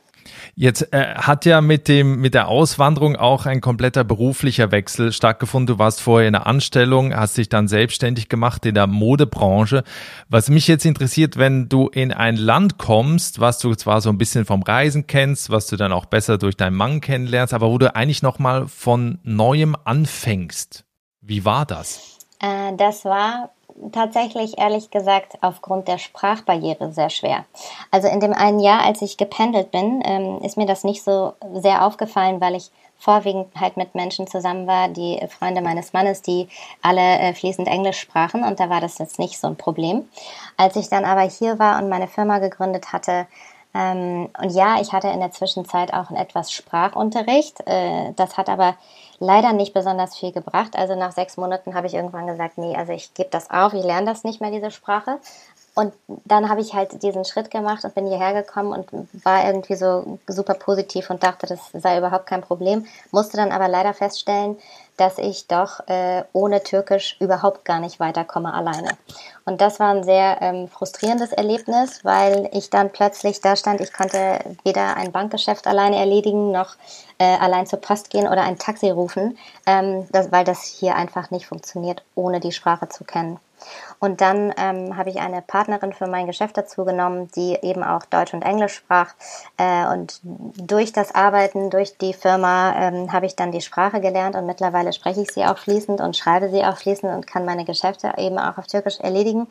Jetzt 0.55 0.93
äh, 0.93 1.15
hat 1.15 1.45
ja 1.45 1.61
mit 1.61 1.89
dem 1.89 2.21
mit 2.21 2.35
der 2.35 2.49
Auswanderung 2.49 3.17
auch 3.17 3.47
ein 3.47 3.61
kompletter 3.61 4.05
beruflicher 4.05 4.71
Wechsel 4.71 5.13
stattgefunden. 5.13 5.75
Du 5.75 5.79
warst 5.79 6.01
vorher 6.01 6.29
in 6.29 6.33
der 6.33 6.47
Anstellung, 6.47 7.15
hast 7.15 7.37
dich 7.37 7.49
dann 7.49 7.69
selbstständig 7.69 8.29
gemacht 8.29 8.65
in 8.67 8.75
der 8.75 8.87
Modebranche. 8.87 9.85
Was 10.29 10.51
mich 10.51 10.69
jetzt 10.69 10.85
interessiert, 10.85 11.37
wenn 11.37 11.69
du 11.69 11.89
in 11.89 12.13
ein 12.13 12.37
Land 12.37 12.79
kommst, 12.79 13.41
was 13.41 13.59
du 13.59 13.75
zwar 13.75 14.01
so 14.01 14.11
ein 14.11 14.19
bisschen 14.19 14.45
vom 14.45 14.63
Reisen 14.63 15.07
kennst, 15.07 15.51
was 15.51 15.67
du 15.67 15.77
dann 15.77 15.93
auch 15.93 16.07
besser 16.07 16.39
durch 16.39 16.57
deinen 16.57 16.77
Mann 16.77 17.01
kennenlernst, 17.01 17.55
aber 17.55 17.71
wo 17.71 17.79
du 17.79 17.95
eigentlich 17.95 18.23
noch 18.23 18.39
mal 18.39 18.69
von 18.69 19.19
neuem 19.23 19.77
anfängst. 19.85 20.85
Wie 21.21 21.45
war 21.45 21.67
das? 21.67 22.19
Äh, 22.41 22.77
das 22.77 23.05
war 23.05 23.51
tatsächlich 23.93 24.59
ehrlich 24.59 24.91
gesagt 24.91 25.39
aufgrund 25.41 25.89
der 25.89 25.99
Sprachbarriere 25.99 26.93
sehr 26.93 27.11
schwer. 27.11 27.45
Also 27.91 28.09
in 28.09 28.21
dem 28.21 28.33
einen 28.33 28.61
Jahr, 28.61 28.85
als 28.85 29.03
ich 29.03 29.17
gependelt 29.17 29.71
bin, 29.71 30.03
ähm, 30.05 30.41
ist 30.43 30.57
mir 30.57 30.67
das 30.67 30.85
nicht 30.85 31.03
so 31.03 31.35
sehr 31.55 31.85
aufgefallen, 31.85 32.41
weil 32.41 32.55
ich 32.55 32.71
vorwiegend 32.99 33.49
halt 33.59 33.77
mit 33.77 33.95
Menschen 33.95 34.27
zusammen 34.27 34.67
war, 34.67 34.89
die 34.89 35.21
Freunde 35.29 35.61
meines 35.61 35.93
Mannes, 35.93 36.23
die 36.23 36.49
alle 36.81 37.19
äh, 37.19 37.35
fließend 37.35 37.69
Englisch 37.69 37.99
sprachen 37.99 38.45
und 38.45 38.61
da 38.61 38.71
war 38.71 38.81
das 38.81 38.99
jetzt 38.99 39.19
nicht 39.19 39.39
so 39.39 39.49
ein 39.49 39.57
Problem. 39.57 40.09
Als 40.57 40.77
ich 40.77 40.89
dann 40.89 41.05
aber 41.05 41.23
hier 41.23 41.59
war 41.59 41.83
und 41.83 41.89
meine 41.89 42.09
Firma 42.09 42.39
gegründet 42.39 42.93
hatte, 42.93 43.27
ähm, 43.75 44.29
und 44.41 44.51
ja, 44.51 44.81
ich 44.81 44.93
hatte 44.93 45.09
in 45.09 45.19
der 45.19 45.33
Zwischenzeit 45.33 45.93
auch 45.93 46.11
etwas 46.13 46.53
Sprachunterricht. 46.53 47.67
Äh, 47.67 48.13
das 48.15 48.37
hat 48.37 48.49
aber 48.49 48.77
leider 49.19 49.53
nicht 49.53 49.75
besonders 49.75 50.17
viel 50.17 50.33
gebracht. 50.33 50.77
Also 50.77 50.95
nach 50.95 51.13
sechs 51.13 51.37
Monaten 51.37 51.75
habe 51.75 51.87
ich 51.87 51.95
irgendwann 51.95 52.27
gesagt, 52.27 52.59
nee, 52.59 52.77
also 52.77 52.93
ich 52.93 53.15
gebe 53.15 53.31
das 53.31 53.51
auf, 53.51 53.73
ich 53.73 53.85
lerne 53.85 54.07
das 54.07 54.25
nicht 54.25 54.41
mehr, 54.41 54.51
diese 54.51 54.71
Sprache. 54.71 55.19
Und 55.77 55.93
dann 56.07 56.49
habe 56.49 56.61
ich 56.61 56.73
halt 56.73 57.03
diesen 57.03 57.25
Schritt 57.25 57.51
gemacht 57.51 57.85
und 57.85 57.95
bin 57.97 58.07
hierher 58.07 58.33
gekommen 58.33 58.73
und 58.73 59.25
war 59.25 59.45
irgendwie 59.45 59.75
so 59.75 60.19
super 60.29 60.55
positiv 60.55 61.11
und 61.11 61.25
dachte, 61.25 61.47
das 61.47 61.59
sei 61.73 61.99
überhaupt 61.99 62.27
kein 62.27 62.43
Problem. 62.43 62.87
Musste 63.11 63.37
dann 63.37 63.51
aber 63.51 63.67
leider 63.67 63.93
feststellen, 63.93 64.57
dass 64.97 65.19
ich 65.19 65.49
doch 65.49 65.81
äh, 65.89 66.23
ohne 66.33 66.63
Türkisch 66.63 67.17
überhaupt 67.19 67.65
gar 67.65 67.81
nicht 67.81 67.99
weiterkomme 67.99 68.55
alleine. 68.55 68.91
Und 69.45 69.61
das 69.61 69.81
war 69.81 69.91
ein 69.91 70.05
sehr 70.05 70.39
ähm, 70.41 70.69
frustrierendes 70.69 71.33
Erlebnis, 71.33 72.05
weil 72.05 72.49
ich 72.53 72.71
dann 72.71 72.91
plötzlich 72.91 73.41
da 73.41 73.57
stand, 73.57 73.81
ich 73.81 73.93
konnte 73.93 74.39
weder 74.63 74.97
ein 74.97 75.11
Bankgeschäft 75.11 75.67
alleine 75.67 75.97
erledigen, 75.97 76.53
noch 76.53 76.77
äh, 77.19 77.25
allein 77.25 77.67
zur 77.67 77.81
Post 77.81 78.11
gehen 78.11 78.29
oder 78.29 78.43
ein 78.43 78.59
Taxi 78.59 78.91
rufen, 78.91 79.04
ähm, 79.67 80.07
das, 80.13 80.33
weil 80.33 80.45
das 80.45 80.65
hier 80.65 80.97
einfach 80.97 81.31
nicht 81.31 81.47
funktioniert, 81.47 82.05
ohne 82.15 82.41
die 82.41 82.53
Sprache 82.53 82.89
zu 82.89 83.05
kennen. 83.05 83.39
Und 83.99 84.21
dann 84.21 84.53
ähm, 84.57 84.97
habe 84.97 85.11
ich 85.11 85.21
eine 85.21 85.43
Partnerin 85.43 85.93
für 85.93 86.07
mein 86.07 86.27
Geschäft 86.27 86.57
dazu 86.57 86.85
genommen, 86.85 87.31
die 87.35 87.57
eben 87.63 87.83
auch 87.83 88.05
Deutsch 88.05 88.35
und 88.35 88.43
Englisch 88.43 88.75
sprach. 88.75 89.15
Äh, 89.57 89.87
und 89.87 90.21
durch 90.23 90.93
das 90.93 91.15
Arbeiten, 91.15 91.71
durch 91.71 91.97
die 91.97 92.13
Firma 92.13 92.75
ähm, 92.77 93.13
habe 93.13 93.27
ich 93.27 93.37
dann 93.37 93.53
die 93.53 93.61
Sprache 93.61 94.01
gelernt 94.01 94.37
und 94.37 94.47
mittlerweile 94.47 94.93
spreche 94.93 95.23
ich 95.23 95.31
sie 95.31 95.45
auch 95.45 95.59
fließend 95.59 96.01
und 96.01 96.17
schreibe 96.17 96.51
sie 96.51 96.65
auch 96.65 96.77
fließend 96.77 97.13
und 97.15 97.27
kann 97.27 97.45
meine 97.45 97.65
Geschäfte 97.65 98.13
eben 98.19 98.39
auch 98.39 98.59
auf 98.59 98.67
Türkisch 98.67 99.01
erledigen. 99.01 99.47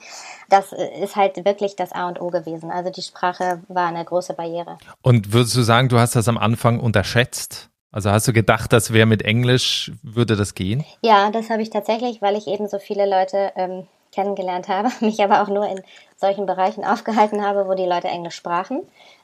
Das 0.49 0.71
ist 1.01 1.15
halt 1.15 1.43
wirklich 1.45 1.75
das 1.75 1.91
A 1.91 2.07
und 2.07 2.21
O 2.21 2.27
gewesen. 2.27 2.71
Also 2.71 2.89
die 2.91 3.01
Sprache 3.01 3.61
war 3.67 3.87
eine 3.87 4.05
große 4.05 4.33
Barriere. 4.33 4.77
Und 5.01 5.33
würdest 5.33 5.55
du 5.55 5.63
sagen, 5.63 5.89
du 5.89 5.99
hast 5.99 6.15
das 6.15 6.27
am 6.27 6.37
Anfang 6.37 6.79
unterschätzt? 6.79 7.69
Also 7.93 8.09
hast 8.09 8.27
du 8.27 8.33
gedacht, 8.33 8.73
das 8.73 8.91
wäre 8.91 9.05
mit 9.05 9.21
Englisch, 9.21 9.91
würde 10.01 10.35
das 10.35 10.55
gehen? 10.55 10.83
Ja, 11.03 11.29
das 11.29 11.51
habe 11.51 11.61
ich 11.61 11.69
tatsächlich, 11.69 12.21
weil 12.23 12.35
ich 12.35 12.47
eben 12.47 12.67
so 12.67 12.79
viele 12.79 13.07
Leute 13.07 13.51
ähm, 13.55 13.87
kennengelernt 14.11 14.67
habe, 14.67 14.89
mich 14.99 15.23
aber 15.23 15.43
auch 15.43 15.47
nur 15.47 15.67
in 15.67 15.79
solchen 16.17 16.47
Bereichen 16.47 16.83
aufgehalten 16.83 17.45
habe, 17.45 17.67
wo 17.67 17.75
die 17.75 17.85
Leute 17.85 18.07
Englisch 18.07 18.35
sprachen. 18.35 18.81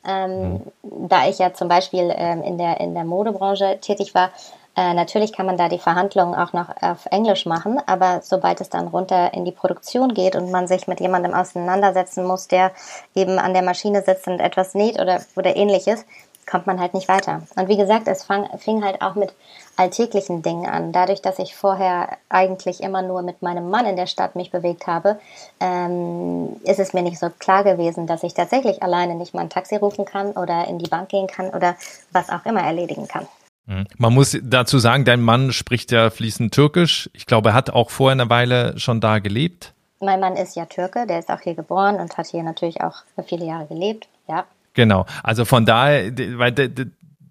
Ähm, 0.08 0.54
mhm. 0.54 0.62
Da 1.10 1.28
ich 1.28 1.40
ja 1.40 1.54
zum 1.54 1.68
Beispiel 1.68 2.14
ähm, 2.16 2.44
in, 2.44 2.60
der, 2.60 2.80
in 2.80 2.94
der 2.94 3.06
Modebranche 3.06 3.80
tätig 3.82 4.14
war, 4.14 4.32
äh, 4.76 4.94
natürlich 4.94 5.34
kann 5.34 5.48
man 5.48 5.58
da 5.58 5.68
die 5.68 5.80
Verhandlungen 5.80 6.36
auch 6.36 6.54
noch 6.54 6.70
auf 6.82 7.08
Englisch 7.08 7.48
machen, 7.48 7.82
aber 7.88 8.22
sobald 8.22 8.62
es 8.62 8.70
dann 8.70 8.88
runter 8.88 9.34
in 9.34 9.46
die 9.46 9.52
Produktion 9.52 10.14
geht 10.14 10.36
und 10.36 10.52
man 10.52 10.68
sich 10.68 10.88
mit 10.88 11.00
jemandem 11.00 11.34
auseinandersetzen 11.34 12.26
muss, 12.26 12.48
der 12.48 12.72
eben 13.16 13.40
an 13.40 13.54
der 13.54 13.64
Maschine 13.64 14.04
sitzt 14.04 14.28
und 14.28 14.40
etwas 14.40 14.76
näht 14.76 15.00
oder, 15.00 15.22
oder 15.36 15.56
ähnliches, 15.56 16.06
kommt 16.50 16.68
man 16.68 16.80
halt 16.80 16.94
nicht 16.94 17.08
weiter. 17.08 17.44
Und 17.56 17.68
wie 17.68 17.78
gesagt, 17.78 18.08
es 18.08 18.24
fang, 18.24 18.48
fing 18.58 18.84
halt 18.84 19.02
auch 19.02 19.16
mit 19.16 19.34
alltäglichen 19.78 20.42
Dingen 20.42 20.68
an. 20.68 20.92
Dadurch, 20.92 21.22
dass 21.22 21.40
ich 21.40 21.56
vorher 21.56 22.18
eigentlich 22.28 22.82
immer 22.82 23.02
nur 23.02 23.22
mit 23.22 23.42
meinem 23.42 23.70
Mann 23.70 23.86
in 23.86 23.96
der 23.96 24.08
Stadt 24.08 24.36
mich 24.36 24.52
bewegt 24.52 24.88
habe, 24.88 25.20
ähm, 25.60 26.60
ist 26.64 26.80
es 26.80 26.94
mir 26.94 27.02
nicht 27.02 27.20
so 27.20 27.30
klar 27.30 27.64
gewesen, 27.64 28.08
dass 28.08 28.24
ich 28.24 28.34
tatsächlich 28.34 28.84
alleine 28.84 29.16
nicht 29.16 29.34
mal 29.34 29.42
ein 29.42 29.50
Taxi 29.50 29.76
rufen 29.76 30.06
kann 30.06 30.32
oder 30.32 30.68
in 30.68 30.80
die 30.80 30.90
Bank 30.90 31.10
gehen 31.10 31.28
kann 31.28 31.50
oder 31.50 31.76
was 32.12 32.30
auch 32.30 32.46
immer 32.46 32.62
erledigen 32.62 33.08
kann. 33.08 33.28
Mhm. 33.68 33.86
Man 33.98 34.14
muss 34.14 34.38
dazu 34.42 34.80
sagen, 34.80 35.06
dein 35.06 35.22
Mann 35.22 35.54
spricht 35.54 35.92
ja 35.92 36.10
fließend 36.10 36.54
Türkisch. 36.54 37.10
Ich 37.14 37.26
glaube, 37.26 37.50
er 37.50 37.56
hat 37.56 37.70
auch 37.70 37.92
vorher 37.92 38.20
eine 38.20 38.30
Weile 38.30 38.78
schon 38.80 39.00
da 39.00 39.20
gelebt. 39.20 39.74
Mein 40.02 40.20
Mann 40.20 40.36
ist 40.36 40.56
ja 40.56 40.66
Türke, 40.66 41.06
der 41.06 41.20
ist 41.20 41.30
auch 41.30 41.42
hier 41.42 41.56
geboren 41.56 41.98
und 41.98 42.18
hat 42.18 42.28
hier 42.28 42.42
natürlich 42.42 42.82
auch 42.82 43.04
viele 43.26 43.46
Jahre 43.46 43.68
gelebt, 43.68 44.08
ja. 44.28 44.46
Genau, 44.74 45.06
also 45.24 45.46
von 45.46 45.66
daher, 45.66 46.12
weil 46.38 46.54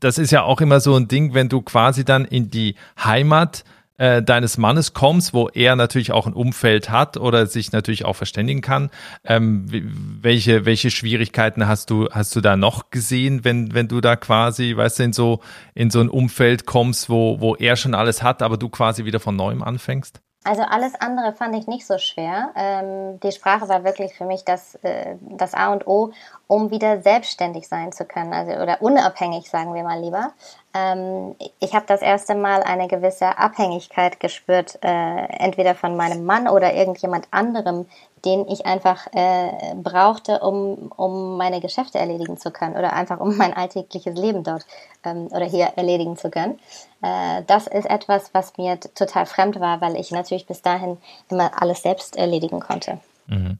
das 0.01 0.19
ist 0.19 0.31
ja 0.31 0.43
auch 0.43 0.61
immer 0.61 0.81
so 0.81 0.95
ein 0.95 1.09
Ding, 1.09 1.35
wenn 1.35 1.49
du 1.49 1.63
quasi 1.63 2.05
dann 2.05 2.25
in 2.25 2.51
die 2.51 2.75
Heimat 3.03 3.65
äh, 3.99 4.23
deines 4.23 4.59
Mannes 4.59 4.95
kommst, 4.95 5.35
wo 5.35 5.49
er 5.49 5.77
natürlich 5.77 6.13
auch 6.13 6.27
ein 6.27 6.33
Umfeld 6.33 6.89
hat 6.89 7.17
oder 7.17 7.47
sich 7.47 7.73
natürlich 7.73 8.05
auch 8.05 8.15
verständigen 8.15 8.61
kann. 8.61 8.91
Ähm, 9.25 9.67
welche, 10.23 10.65
welche 10.65 10.91
Schwierigkeiten 10.91 11.67
hast 11.67 11.91
du, 11.91 12.09
hast 12.11 12.35
du 12.37 12.41
da 12.41 12.57
noch 12.57 12.91
gesehen, 12.91 13.45
wenn, 13.45 13.75
wenn 13.75 13.89
du 13.89 14.01
da 14.01 14.17
quasi, 14.17 14.77
weißt 14.77 15.01
du, 15.01 15.03
in 15.03 15.13
so, 15.13 15.41
in 15.75 15.91
so 15.91 16.01
ein 16.01 16.09
Umfeld 16.09 16.65
kommst, 16.65 17.11
wo, 17.11 17.41
wo 17.41 17.57
er 17.57 17.77
schon 17.77 17.95
alles 17.95 18.23
hat, 18.23 18.41
aber 18.43 18.57
du 18.57 18.69
quasi 18.69 19.05
wieder 19.05 19.21
von 19.21 19.37
neuem 19.37 19.63
anfängst? 19.63 20.21
Also 20.49 20.63
alles 20.63 20.95
andere 20.99 21.35
fand 21.35 21.55
ich 21.57 21.67
nicht 21.67 21.87
so 21.87 21.99
schwer. 21.99 22.53
Ähm, 22.57 23.21
die 23.21 23.33
Sprache 23.33 23.69
war 23.69 23.85
wirklich 23.85 24.15
für 24.15 24.25
mich 24.25 24.47
das, 24.47 24.77
äh, 24.77 25.17
das 25.21 25.53
A 25.53 25.71
und 25.71 25.87
O, 25.87 26.13
um 26.47 26.71
wieder 26.71 27.03
selbstständig 27.03 27.69
sein 27.69 27.93
zu 27.93 28.07
können, 28.07 28.33
also 28.33 28.53
oder 28.53 28.81
unabhängig, 28.81 29.51
sagen 29.51 29.75
wir 29.75 29.83
mal 29.83 30.01
lieber. 30.01 30.33
Ähm, 30.73 31.37
ich 31.61 31.75
habe 31.75 31.85
das 31.87 32.01
erste 32.01 32.35
Mal 32.35 32.63
eine 32.63 32.89
gewisse 32.89 33.37
Abhängigkeit 33.37 34.21
gespürt, 34.21 34.79
äh, 34.83 35.27
entweder 35.39 35.75
von 35.75 35.99
meinem 35.99 36.25
Mann 36.25 36.49
oder 36.49 36.73
irgendjemand 36.73 37.29
anderem, 37.31 37.85
den 38.25 38.49
ich 38.49 38.67
einfach 38.67 39.07
äh, 39.13 39.75
brauchte, 39.75 40.41
um, 40.41 40.93
um 40.97 41.37
meine 41.37 41.61
Geschäfte 41.61 41.99
erledigen 41.99 42.37
zu 42.37 42.51
können 42.51 42.77
oder 42.77 42.93
einfach 42.93 43.21
um 43.21 43.37
mein 43.37 43.55
alltägliches 43.55 44.15
Leben 44.17 44.45
dort 44.45 44.67
ähm, 45.05 45.29
oder 45.31 45.45
hier 45.45 45.67
erledigen 45.77 46.17
zu 46.17 46.31
können. 46.31 46.59
Äh, 47.03 47.43
das 47.47 47.67
ist 47.67 47.87
etwas, 47.87 48.31
was 48.35 48.57
mir 48.57 48.79
total 48.81 49.27
fremd 49.27 49.61
war, 49.61 49.81
weil 49.81 49.97
ich 49.97 50.11
natürlich 50.11 50.47
bis 50.47 50.63
dahin 50.63 50.99
immer 51.31 51.51
alles 51.61 51.83
selbst 51.83 52.17
erledigen 52.17 52.61
konnte. 52.61 52.99
Mhm. 53.29 53.59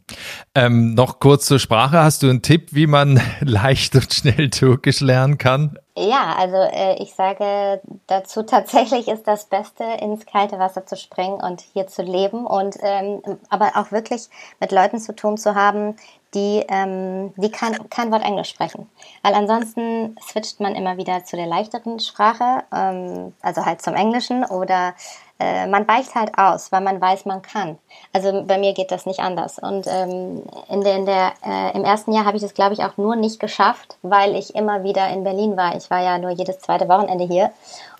Ähm, 0.55 0.95
noch 0.95 1.21
kurz 1.21 1.45
zur 1.45 1.59
Sprache. 1.59 1.99
Hast 1.99 2.23
du 2.23 2.31
einen 2.31 2.41
Tipp, 2.41 2.69
wie 2.73 2.87
man 2.87 3.21
leicht 3.41 3.95
und 3.95 4.13
schnell 4.13 4.49
Türkisch 4.49 5.01
lernen 5.01 5.37
kann? 5.37 5.79
Ja, 5.97 6.37
also 6.39 6.57
äh, 6.57 7.03
ich 7.03 7.15
sage 7.15 7.81
dazu 8.07 8.45
tatsächlich 8.45 9.09
ist 9.09 9.27
das 9.27 9.47
Beste, 9.47 9.85
ins 10.01 10.25
kalte 10.27 10.59
Wasser 10.59 10.87
zu 10.87 10.97
springen 10.97 11.41
und 11.41 11.61
hier 11.61 11.87
zu 11.87 12.03
leben 12.03 12.47
und 12.47 12.77
ähm, 12.83 13.21
aber 13.51 13.73
auch 13.75 13.93
wirklich 13.93 14.29
mit 14.61 14.73
Leuten 14.73 15.01
zu 15.01 15.15
tun 15.15 15.37
zu 15.37 15.55
haben, 15.55 15.97
die, 16.35 16.65
ähm, 16.69 17.33
die 17.37 17.51
kein, 17.51 17.91
kein 17.91 18.13
Wort 18.13 18.23
Englisch 18.23 18.51
sprechen. 18.51 18.89
Weil 19.23 19.35
ansonsten 19.35 20.17
switcht 20.21 20.61
man 20.61 20.75
immer 20.77 20.97
wieder 20.97 21.25
zu 21.25 21.37
der 21.37 21.47
leichteren 21.47 22.01
Sprache, 22.01 22.63
ähm, 22.75 23.35
also 23.43 23.65
halt 23.65 23.83
zum 23.83 23.95
Englischen 23.95 24.45
oder 24.45 24.95
äh, 25.39 25.67
man 25.67 25.87
weicht 25.87 26.15
halt 26.15 26.37
aus, 26.37 26.73
weil 26.73 26.81
man 26.81 27.01
weiß, 27.01 27.25
man 27.25 27.43
kann. 27.43 27.79
Also 28.13 28.45
bei 28.45 28.59
mir 28.59 28.75
geht 28.75 28.91
das 28.91 29.07
nicht 29.07 29.21
anders. 29.21 29.59
Und 29.59 29.87
ähm, 29.87 30.43
in 30.69 30.83
der, 30.83 30.97
in 30.97 31.07
der, 31.07 31.33
äh, 31.47 31.77
im 31.77 31.85
ersten 31.85 32.13
Jahr 32.13 32.25
habe 32.25 32.37
ich 32.37 32.43
das, 32.43 32.55
glaube 32.55 32.75
ich, 32.75 32.83
auch 32.83 32.97
nur 32.97 33.17
nicht 33.17 33.39
geschafft, 33.39 33.97
weil 34.03 34.35
ich 34.35 34.55
immer 34.55 34.83
wieder 34.83 35.09
in 35.11 35.25
Berlin 35.25 35.57
war. 35.57 35.77
Ich 35.77 35.91
war 35.91 36.03
ja 36.03 36.19
nur 36.19 36.31
jedes 36.31 36.59
zweite 36.59 36.89
Wochenende 36.89 37.25
hier 37.25 37.53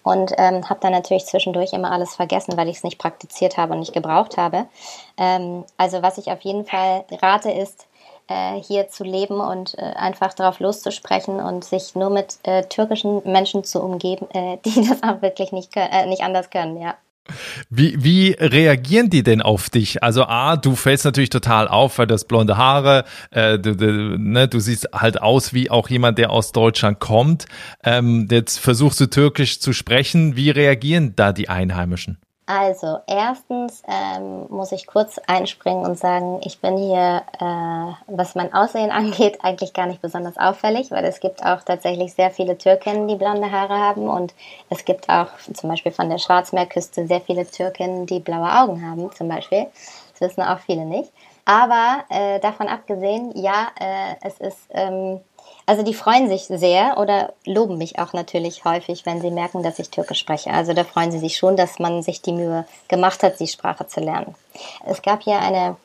und 0.03 0.33
ähm, 0.37 0.69
habe 0.69 0.81
dann 0.81 0.93
natürlich 0.93 1.27
zwischendurch 1.27 1.73
immer 1.73 1.93
alles 1.93 2.17
vergessen, 2.17 2.57
weil 2.57 2.69
ich 2.69 2.79
es 2.79 2.85
nicht 2.85 2.99
praktiziert 2.99 3.57
habe 3.57 3.73
und 3.75 3.81
nicht 3.81 3.93
gebraucht 3.93 4.37
habe. 4.37 4.67
Ähm, 5.17 5.65
also 5.77 6.03
was 6.03 6.19
ich 6.19 6.31
auf 6.31 6.41
jeden 6.41 6.65
Fall 6.65 7.05
rate 7.21 7.51
ist, 7.51 7.87
äh, 8.29 8.61
hier 8.61 8.89
zu 8.89 9.05
leben 9.05 9.41
und 9.41 9.77
äh, 9.79 9.83
einfach 9.83 10.35
darauf 10.35 10.61
loszusprechen 10.61 11.41
und 11.41 11.65
sich 11.65 11.95
nur 11.95 12.11
mit 12.11 12.39
äh, 12.45 12.65
türkischen 12.65 13.23
Menschen 13.25 13.65
zu 13.65 13.83
umgeben, 13.83 14.29
äh, 14.33 14.57
die 14.65 14.87
das 14.87 15.03
auch 15.03 15.23
wirklich 15.23 15.53
nicht, 15.53 15.73
äh, 15.77 16.07
nicht 16.07 16.23
anders 16.23 16.51
können, 16.51 16.81
ja. 16.81 16.95
Wie, 17.71 18.03
wie 18.03 18.37
reagieren 18.39 19.11
die 19.11 19.23
denn 19.23 19.43
auf 19.43 19.71
dich? 19.71 20.03
Also 20.03 20.25
A, 20.25 20.57
du 20.57 20.75
fällst 20.75 21.05
natürlich 21.05 21.31
total 21.31 21.69
auf, 21.69 21.99
weil 21.99 22.07
du 22.07 22.15
hast 22.15 22.27
blonde 22.27 22.57
Haare, 22.57 23.05
äh, 23.31 23.59
du, 23.59 23.77
du, 23.77 24.19
ne, 24.19 24.49
du 24.49 24.61
siehst 24.61 24.89
halt 24.93 25.21
aus 25.21 25.53
wie 25.53 25.71
auch 25.71 25.89
jemand, 25.89 26.19
der 26.19 26.31
aus 26.31 26.53
Deutschland 26.53 27.01
kommt. 27.01 27.47
Ähm, 27.85 28.29
jetzt 28.31 28.59
versuchst 28.59 29.01
du 29.01 29.07
türkisch 29.07 29.61
zu 29.61 29.73
sprechen. 29.73 30.37
Wie 30.37 30.51
reagieren 30.51 31.15
da 31.17 31.33
die 31.33 31.49
Einheimischen? 31.49 32.19
Also, 32.51 33.01
erstens 33.07 33.83
ähm, 33.87 34.47
muss 34.49 34.73
ich 34.73 34.87
kurz 34.87 35.19
einspringen 35.27 35.85
und 35.85 35.99
sagen, 35.99 36.41
ich 36.43 36.63
bin 36.63 36.79
hier, 36.79 37.23
äh, 37.39 37.93
was 38.07 38.35
mein 38.37 38.55
Aussehen 38.55 38.91
angeht, 38.91 39.41
eigentlich 39.43 39.75
gar 39.75 39.85
nicht 39.85 40.01
besonders 40.01 40.39
auffällig, 40.39 40.91
weil 40.91 41.05
es 41.05 41.21
gibt 41.21 41.45
auch 41.45 41.61
tatsächlich 41.61 42.15
sehr 42.15 42.31
viele 42.31 42.57
Türkinnen, 42.57 43.07
die 43.07 43.17
blonde 43.17 43.53
Haare 43.53 43.79
haben 43.79 44.09
und 44.09 44.33
es 44.71 44.87
gibt 44.87 45.11
auch 45.11 45.29
zum 45.53 45.69
Beispiel 45.69 45.93
von 45.93 46.09
der 46.09 46.17
Schwarzmeerküste 46.17 47.07
sehr 47.07 47.21
viele 47.21 47.47
Türkinnen, 47.47 48.07
die 48.07 48.21
blaue 48.21 48.51
Augen 48.51 48.83
haben, 48.83 49.13
zum 49.13 49.29
Beispiel. 49.29 49.67
Das 50.13 50.31
wissen 50.31 50.43
auch 50.43 50.61
viele 50.61 50.87
nicht. 50.87 51.13
Aber 51.45 52.05
äh, 52.09 52.41
davon 52.41 52.69
abgesehen, 52.69 53.31
ja, 53.35 53.69
äh, 53.79 54.15
es 54.23 54.39
ist 54.39 54.69
ähm, 54.71 55.21
also 55.67 55.83
die 55.83 55.93
freuen 55.93 56.29
sich 56.29 56.45
sehr 56.45 56.97
oder 56.97 57.35
loben 57.45 57.77
mich 57.77 57.99
auch 57.99 58.15
natürlich 58.15 58.65
häufig, 58.65 59.05
wenn 59.05 59.21
sie 59.21 59.31
merken, 59.31 59.63
dass 59.63 59.79
ich 59.79 59.91
Türkisch 59.91 60.19
spreche. 60.19 60.51
Also 60.51 60.73
da 60.73 60.83
freuen 60.83 61.13
sie 61.13 61.19
sich 61.19 61.37
schon, 61.37 61.59
dass 61.59 61.79
man 61.79 62.03
sich 62.03 62.23
die 62.23 62.33
Mühe 62.33 62.65
gemacht 62.89 63.23
hat, 63.23 63.39
die 63.39 63.49
Sprache 63.49 63.87
zu 63.87 64.01
lernen. 64.01 64.35
Es 64.87 65.03
gab 65.03 65.23
hier 65.23 65.39
eine 65.41 65.77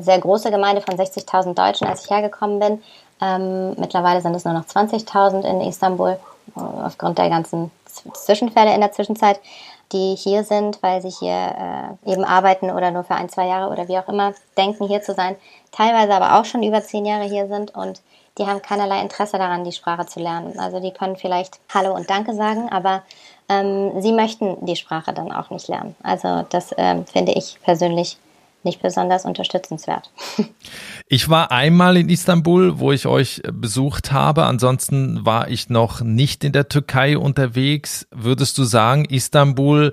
sehr 0.00 0.20
große 0.20 0.50
Gemeinde 0.50 0.80
von 0.80 0.96
60.000 0.96 1.54
Deutschen, 1.54 1.88
als 1.88 2.04
ich 2.04 2.10
hergekommen 2.10 2.60
bin. 2.60 2.82
Ähm, 3.20 3.74
mittlerweile 3.78 4.20
sind 4.20 4.34
es 4.34 4.44
nur 4.44 4.54
noch 4.54 4.64
20.000 4.64 5.42
in 5.42 5.60
Istanbul, 5.62 6.18
äh, 6.56 6.60
aufgrund 6.60 7.18
der 7.18 7.28
ganzen 7.28 7.72
Zwischenfälle 8.14 8.72
in 8.74 8.80
der 8.80 8.92
Zwischenzeit, 8.92 9.40
die 9.92 10.14
hier 10.14 10.44
sind, 10.44 10.82
weil 10.82 11.02
sie 11.02 11.10
hier 11.10 11.98
äh, 12.06 12.12
eben 12.12 12.24
arbeiten 12.24 12.70
oder 12.70 12.90
nur 12.90 13.04
für 13.04 13.14
ein, 13.14 13.28
zwei 13.28 13.46
Jahre 13.46 13.72
oder 13.72 13.88
wie 13.88 13.98
auch 13.98 14.08
immer 14.08 14.34
denken, 14.56 14.86
hier 14.86 15.02
zu 15.02 15.14
sein. 15.14 15.36
Teilweise 15.72 16.14
aber 16.14 16.38
auch 16.38 16.44
schon 16.44 16.62
über 16.62 16.82
zehn 16.82 17.04
Jahre 17.04 17.24
hier 17.24 17.48
sind 17.48 17.74
und 17.74 18.00
die 18.38 18.46
haben 18.46 18.62
keinerlei 18.62 19.02
Interesse 19.02 19.38
daran, 19.38 19.64
die 19.64 19.72
Sprache 19.72 20.06
zu 20.06 20.20
lernen. 20.20 20.58
Also 20.58 20.80
die 20.80 20.92
können 20.92 21.16
vielleicht 21.16 21.60
Hallo 21.72 21.94
und 21.94 22.08
Danke 22.08 22.34
sagen, 22.34 22.68
aber 22.70 23.02
ähm, 23.48 24.00
sie 24.00 24.12
möchten 24.12 24.64
die 24.64 24.76
Sprache 24.76 25.12
dann 25.12 25.32
auch 25.32 25.50
nicht 25.50 25.68
lernen. 25.68 25.94
Also 26.02 26.46
das 26.48 26.70
ähm, 26.76 27.06
finde 27.06 27.32
ich 27.32 27.58
persönlich 27.62 28.16
nicht 28.64 28.80
besonders 28.80 29.24
unterstützenswert. 29.24 30.10
Ich 31.08 31.28
war 31.28 31.50
einmal 31.50 31.98
in 31.98 32.08
Istanbul, 32.08 32.78
wo 32.78 32.90
ich 32.90 33.04
euch 33.04 33.42
besucht 33.52 34.12
habe. 34.12 34.44
Ansonsten 34.44 35.26
war 35.26 35.48
ich 35.48 35.68
noch 35.68 36.00
nicht 36.00 36.42
in 36.42 36.52
der 36.52 36.68
Türkei 36.68 37.18
unterwegs. 37.18 38.06
Würdest 38.10 38.56
du 38.56 38.64
sagen, 38.64 39.04
Istanbul 39.04 39.92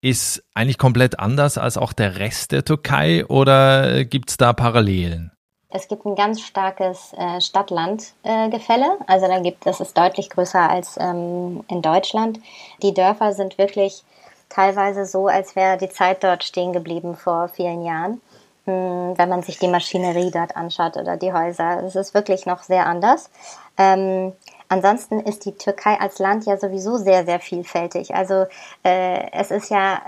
ist 0.00 0.44
eigentlich 0.54 0.78
komplett 0.78 1.18
anders 1.18 1.58
als 1.58 1.76
auch 1.76 1.92
der 1.92 2.18
Rest 2.20 2.52
der 2.52 2.64
Türkei 2.64 3.26
oder 3.26 4.04
gibt 4.04 4.30
es 4.30 4.36
da 4.36 4.52
Parallelen? 4.52 5.32
Es 5.70 5.86
gibt 5.86 6.04
ein 6.04 6.16
ganz 6.16 6.40
starkes 6.40 7.12
äh, 7.16 7.40
Stadt-Land-Gefälle. 7.40 8.98
Äh, 9.00 9.04
also 9.06 9.28
da 9.28 9.38
gibt, 9.38 9.66
das 9.66 9.80
ist 9.80 9.96
deutlich 9.96 10.30
größer 10.30 10.68
als 10.68 10.96
ähm, 11.00 11.64
in 11.68 11.80
Deutschland. 11.80 12.40
Die 12.82 12.92
Dörfer 12.92 13.32
sind 13.32 13.56
wirklich 13.56 14.02
teilweise 14.48 15.06
so, 15.06 15.28
als 15.28 15.54
wäre 15.54 15.78
die 15.78 15.88
Zeit 15.88 16.24
dort 16.24 16.42
stehen 16.42 16.72
geblieben 16.72 17.16
vor 17.16 17.48
vielen 17.48 17.84
Jahren. 17.84 18.20
Hm, 18.66 19.16
wenn 19.16 19.28
man 19.28 19.42
sich 19.42 19.58
die 19.58 19.68
Maschinerie 19.68 20.30
dort 20.30 20.56
anschaut 20.56 20.96
oder 20.96 21.16
die 21.16 21.32
Häuser. 21.32 21.82
Es 21.84 21.96
ist 21.96 22.14
wirklich 22.14 22.46
noch 22.46 22.62
sehr 22.62 22.86
anders. 22.86 23.30
Ähm, 23.78 24.32
Ansonsten 24.72 25.18
ist 25.18 25.46
die 25.46 25.56
Türkei 25.56 25.98
als 25.98 26.20
Land 26.20 26.46
ja 26.46 26.56
sowieso 26.56 26.96
sehr, 26.96 27.24
sehr 27.26 27.40
vielfältig. 27.40 28.14
Also 28.14 28.46
äh, 28.84 29.28
es 29.32 29.50
ist 29.50 29.68
ja 29.68 30.00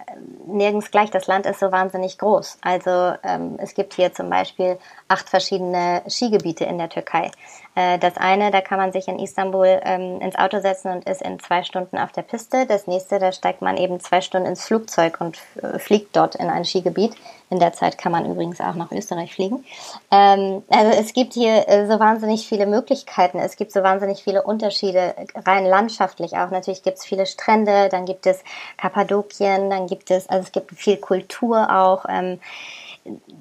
nirgends 0.46 0.92
gleich. 0.92 1.10
Das 1.10 1.26
Land 1.26 1.46
ist 1.46 1.58
so 1.58 1.72
wahnsinnig 1.72 2.16
groß. 2.16 2.58
Also 2.62 3.14
ähm, 3.24 3.56
es 3.58 3.74
gibt 3.74 3.92
hier 3.94 4.14
zum 4.14 4.30
Beispiel 4.30 4.78
acht 5.08 5.28
verschiedene 5.28 6.02
Skigebiete 6.08 6.64
in 6.64 6.78
der 6.78 6.88
Türkei. 6.88 7.32
Äh, 7.74 7.98
das 7.98 8.16
eine, 8.18 8.50
da 8.50 8.60
kann 8.60 8.78
man 8.78 8.92
sich 8.92 9.08
in 9.08 9.18
Istanbul 9.18 9.80
ähm, 9.82 10.20
ins 10.20 10.36
Auto 10.36 10.60
setzen 10.60 10.92
und 10.92 11.08
ist 11.08 11.22
in 11.22 11.38
zwei 11.38 11.62
Stunden 11.62 11.96
auf 11.96 12.12
der 12.12 12.22
Piste. 12.22 12.66
Das 12.66 12.86
nächste, 12.86 13.18
da 13.18 13.32
steigt 13.32 13.62
man 13.62 13.76
eben 13.76 13.98
zwei 14.00 14.20
Stunden 14.20 14.46
ins 14.46 14.64
Flugzeug 14.64 15.20
und 15.20 15.38
äh, 15.62 15.78
fliegt 15.78 16.14
dort 16.14 16.34
in 16.34 16.50
ein 16.50 16.64
Skigebiet. 16.64 17.14
In 17.48 17.58
der 17.58 17.72
Zeit 17.72 17.98
kann 17.98 18.12
man 18.12 18.30
übrigens 18.30 18.60
auch 18.60 18.74
nach 18.74 18.92
Österreich 18.92 19.34
fliegen. 19.34 19.64
Ähm, 20.10 20.62
also 20.68 20.98
es 20.98 21.14
gibt 21.14 21.32
hier 21.32 21.68
äh, 21.68 21.86
so 21.86 21.98
wahnsinnig 21.98 22.46
viele 22.46 22.66
Möglichkeiten. 22.66 23.38
Es 23.38 23.56
gibt 23.56 23.72
so 23.72 23.82
wahnsinnig 23.82 24.22
viele 24.22 24.42
Unterschiede, 24.42 25.14
rein 25.46 25.64
landschaftlich 25.64 26.36
auch. 26.36 26.50
Natürlich 26.50 26.82
gibt 26.82 26.98
es 26.98 27.04
viele 27.04 27.24
Strände, 27.24 27.88
dann 27.90 28.04
gibt 28.04 28.26
es 28.26 28.42
Kappadokien, 28.76 29.70
dann 29.70 29.86
gibt 29.86 30.10
es, 30.10 30.28
also 30.28 30.44
es 30.44 30.52
gibt 30.52 30.72
viel 30.72 30.98
Kultur 30.98 31.70
auch. 31.70 32.04
Ähm, 32.08 32.38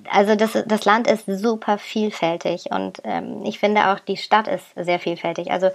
also 0.09 0.35
das, 0.35 0.57
das 0.65 0.85
Land 0.85 1.07
ist 1.07 1.25
super 1.25 1.77
vielfältig 1.77 2.71
und 2.71 3.01
ähm, 3.03 3.43
ich 3.45 3.59
finde 3.59 3.91
auch 3.91 3.99
die 3.99 4.17
Stadt 4.17 4.47
ist 4.47 4.65
sehr 4.75 4.99
vielfältig. 4.99 5.51
Also 5.51 5.69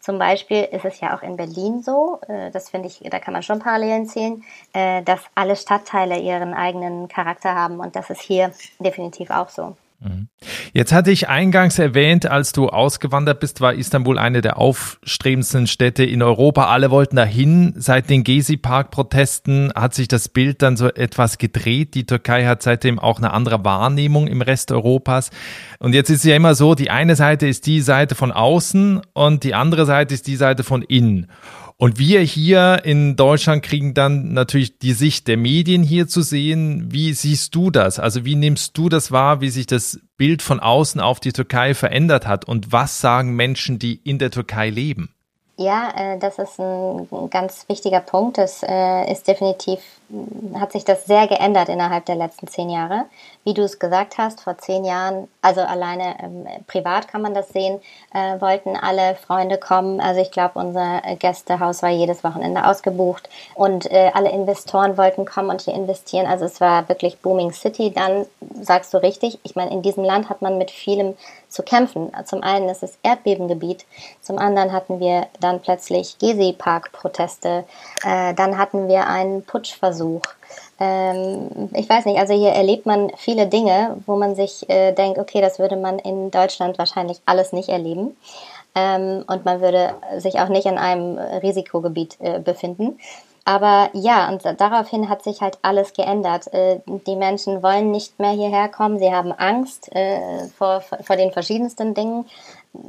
zum 0.00 0.18
Beispiel 0.18 0.64
ist 0.64 0.84
es 0.84 1.00
ja 1.00 1.16
auch 1.16 1.22
in 1.22 1.36
Berlin 1.36 1.82
so, 1.82 2.18
äh, 2.26 2.50
das 2.50 2.70
finde 2.70 2.88
ich, 2.88 3.00
da 3.08 3.20
kann 3.20 3.32
man 3.32 3.44
schon 3.44 3.60
Parallelen 3.60 4.06
zählen, 4.06 4.42
äh, 4.72 5.02
dass 5.02 5.20
alle 5.36 5.54
Stadtteile 5.54 6.18
ihren 6.18 6.54
eigenen 6.54 7.06
Charakter 7.08 7.54
haben 7.54 7.78
und 7.78 7.94
das 7.94 8.10
ist 8.10 8.22
hier 8.22 8.52
definitiv 8.80 9.30
auch 9.30 9.48
so. 9.48 9.76
Mhm. 10.02 10.28
Jetzt 10.72 10.92
hatte 10.92 11.10
ich 11.10 11.28
eingangs 11.28 11.78
erwähnt, 11.78 12.26
als 12.26 12.52
du 12.52 12.68
ausgewandert 12.68 13.40
bist, 13.40 13.60
war 13.60 13.74
Istanbul 13.74 14.18
eine 14.18 14.40
der 14.40 14.58
aufstrebendsten 14.58 15.66
Städte 15.66 16.04
in 16.04 16.22
Europa. 16.22 16.66
Alle 16.66 16.90
wollten 16.90 17.16
dahin. 17.16 17.74
Seit 17.76 18.10
den 18.10 18.24
Gezi-Park-Protesten 18.24 19.72
hat 19.74 19.94
sich 19.94 20.08
das 20.08 20.28
Bild 20.28 20.62
dann 20.62 20.76
so 20.76 20.88
etwas 20.88 21.38
gedreht. 21.38 21.94
Die 21.94 22.06
Türkei 22.06 22.46
hat 22.46 22.62
seitdem 22.62 22.98
auch 22.98 23.18
eine 23.18 23.32
andere 23.32 23.64
Wahrnehmung 23.64 24.26
im 24.26 24.42
Rest 24.42 24.72
Europas. 24.72 25.30
Und 25.78 25.94
jetzt 25.94 26.10
ist 26.10 26.18
es 26.18 26.24
ja 26.24 26.36
immer 26.36 26.54
so, 26.54 26.74
die 26.74 26.90
eine 26.90 27.16
Seite 27.16 27.46
ist 27.46 27.66
die 27.66 27.80
Seite 27.80 28.14
von 28.14 28.32
außen 28.32 29.02
und 29.12 29.44
die 29.44 29.54
andere 29.54 29.86
Seite 29.86 30.14
ist 30.14 30.26
die 30.26 30.36
Seite 30.36 30.64
von 30.64 30.82
innen. 30.82 31.28
Und 31.82 31.98
wir 31.98 32.20
hier 32.20 32.82
in 32.84 33.16
Deutschland 33.16 33.64
kriegen 33.64 33.92
dann 33.92 34.34
natürlich 34.34 34.78
die 34.78 34.92
Sicht 34.92 35.26
der 35.26 35.36
Medien 35.36 35.82
hier 35.82 36.06
zu 36.06 36.22
sehen. 36.22 36.92
Wie 36.92 37.12
siehst 37.12 37.56
du 37.56 37.72
das? 37.72 37.98
Also 37.98 38.24
wie 38.24 38.36
nimmst 38.36 38.78
du 38.78 38.88
das 38.88 39.10
wahr, 39.10 39.40
wie 39.40 39.48
sich 39.48 39.66
das 39.66 39.98
Bild 40.16 40.42
von 40.42 40.60
außen 40.60 41.00
auf 41.00 41.18
die 41.18 41.32
Türkei 41.32 41.74
verändert 41.74 42.24
hat? 42.24 42.44
Und 42.44 42.70
was 42.70 43.00
sagen 43.00 43.34
Menschen, 43.34 43.80
die 43.80 43.96
in 44.04 44.20
der 44.20 44.30
Türkei 44.30 44.70
leben? 44.70 45.12
Ja, 45.56 45.92
äh, 45.96 46.20
das 46.20 46.38
ist 46.38 46.60
ein 46.60 47.08
ganz 47.30 47.68
wichtiger 47.68 47.98
Punkt. 47.98 48.38
Es 48.38 48.62
äh, 48.62 49.10
ist 49.10 49.26
definitiv, 49.26 49.80
hat 50.54 50.72
sich 50.72 50.84
das 50.84 51.06
sehr 51.06 51.26
geändert 51.26 51.68
innerhalb 51.68 52.04
der 52.04 52.16
letzten 52.16 52.46
zehn 52.46 52.68
Jahre. 52.68 53.06
Wie 53.44 53.54
du 53.54 53.62
es 53.62 53.78
gesagt 53.78 54.18
hast, 54.18 54.42
vor 54.42 54.58
zehn 54.58 54.84
Jahren, 54.84 55.28
also 55.40 55.62
alleine 55.62 56.16
ähm, 56.22 56.46
privat 56.66 57.08
kann 57.08 57.22
man 57.22 57.34
das 57.34 57.48
sehen, 57.48 57.80
äh, 58.12 58.40
wollten 58.40 58.76
alle 58.76 59.14
Freunde 59.14 59.56
kommen. 59.58 60.00
Also 60.00 60.20
ich 60.20 60.30
glaube, 60.30 60.58
unser 60.58 61.00
Gästehaus 61.18 61.82
war 61.82 61.90
jedes 61.90 62.22
Wochenende 62.24 62.66
ausgebucht 62.66 63.28
und 63.54 63.90
äh, 63.90 64.10
alle 64.12 64.30
Investoren 64.30 64.98
wollten 64.98 65.24
kommen 65.24 65.50
und 65.50 65.62
hier 65.62 65.74
investieren. 65.74 66.26
Also 66.26 66.44
es 66.44 66.60
war 66.60 66.88
wirklich 66.88 67.18
Booming 67.18 67.52
City. 67.52 67.90
Dann 67.90 68.26
sagst 68.60 68.92
du 68.92 68.98
richtig, 68.98 69.38
ich 69.42 69.56
meine, 69.56 69.70
in 69.70 69.82
diesem 69.82 70.04
Land 70.04 70.28
hat 70.28 70.42
man 70.42 70.58
mit 70.58 70.70
vielem 70.70 71.14
zu 71.48 71.62
kämpfen. 71.62 72.10
Zum 72.24 72.42
einen 72.42 72.68
ist 72.68 72.82
es 72.82 72.98
Erdbebengebiet, 73.02 73.84
zum 74.20 74.38
anderen 74.38 74.72
hatten 74.72 75.00
wir 75.00 75.26
dann 75.40 75.60
plötzlich 75.60 76.18
Gezi-Park-Proteste, 76.18 77.64
äh, 78.04 78.34
dann 78.34 78.58
hatten 78.58 78.88
wir 78.88 79.06
einen 79.06 79.44
Putschversuch. 79.44 80.01
Ähm, 80.80 81.70
ich 81.74 81.88
weiß 81.88 82.06
nicht, 82.06 82.18
also 82.18 82.34
hier 82.34 82.50
erlebt 82.50 82.86
man 82.86 83.10
viele 83.16 83.46
Dinge, 83.46 83.96
wo 84.06 84.16
man 84.16 84.34
sich 84.34 84.68
äh, 84.68 84.92
denkt, 84.92 85.18
okay, 85.18 85.40
das 85.40 85.58
würde 85.58 85.76
man 85.76 85.98
in 85.98 86.30
Deutschland 86.30 86.78
wahrscheinlich 86.78 87.20
alles 87.26 87.52
nicht 87.52 87.68
erleben. 87.68 88.16
Ähm, 88.74 89.24
und 89.26 89.44
man 89.44 89.60
würde 89.60 89.94
sich 90.18 90.40
auch 90.40 90.48
nicht 90.48 90.66
in 90.66 90.78
einem 90.78 91.18
Risikogebiet 91.18 92.16
äh, 92.20 92.38
befinden. 92.40 92.98
Aber 93.44 93.90
ja, 93.92 94.28
und 94.28 94.42
daraufhin 94.60 95.08
hat 95.08 95.24
sich 95.24 95.40
halt 95.40 95.58
alles 95.62 95.92
geändert. 95.94 96.52
Äh, 96.52 96.80
die 96.86 97.16
Menschen 97.16 97.62
wollen 97.62 97.90
nicht 97.90 98.18
mehr 98.18 98.30
hierher 98.30 98.68
kommen, 98.68 98.98
sie 98.98 99.12
haben 99.12 99.32
Angst 99.32 99.90
äh, 99.94 100.46
vor, 100.56 100.80
vor 100.80 101.16
den 101.16 101.32
verschiedensten 101.32 101.94
Dingen 101.94 102.24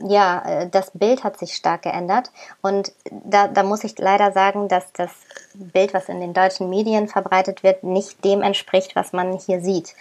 ja, 0.07 0.43
äh, 0.45 0.69
das 0.69 0.91
Bild 0.91 1.23
hat 1.23 1.37
sich 1.37 1.53
stark 1.55 1.83
geändert. 1.83 2.31
Und 2.61 2.93
da, 3.11 3.47
da 3.47 3.63
muss 3.63 3.83
ich 3.83 3.97
leider 3.97 4.31
sagen, 4.31 4.67
dass 4.67 4.91
das 4.93 5.11
Bild, 5.53 5.93
was 5.93 6.09
in 6.09 6.19
den 6.19 6.33
deutschen 6.33 6.69
Medien 6.69 7.07
verbreitet 7.07 7.63
wird, 7.63 7.83
nicht 7.83 8.23
dem 8.23 8.41
entspricht, 8.41 8.95
was 8.95 9.13
man 9.13 9.37
hier 9.37 9.61
sieht. 9.61 9.93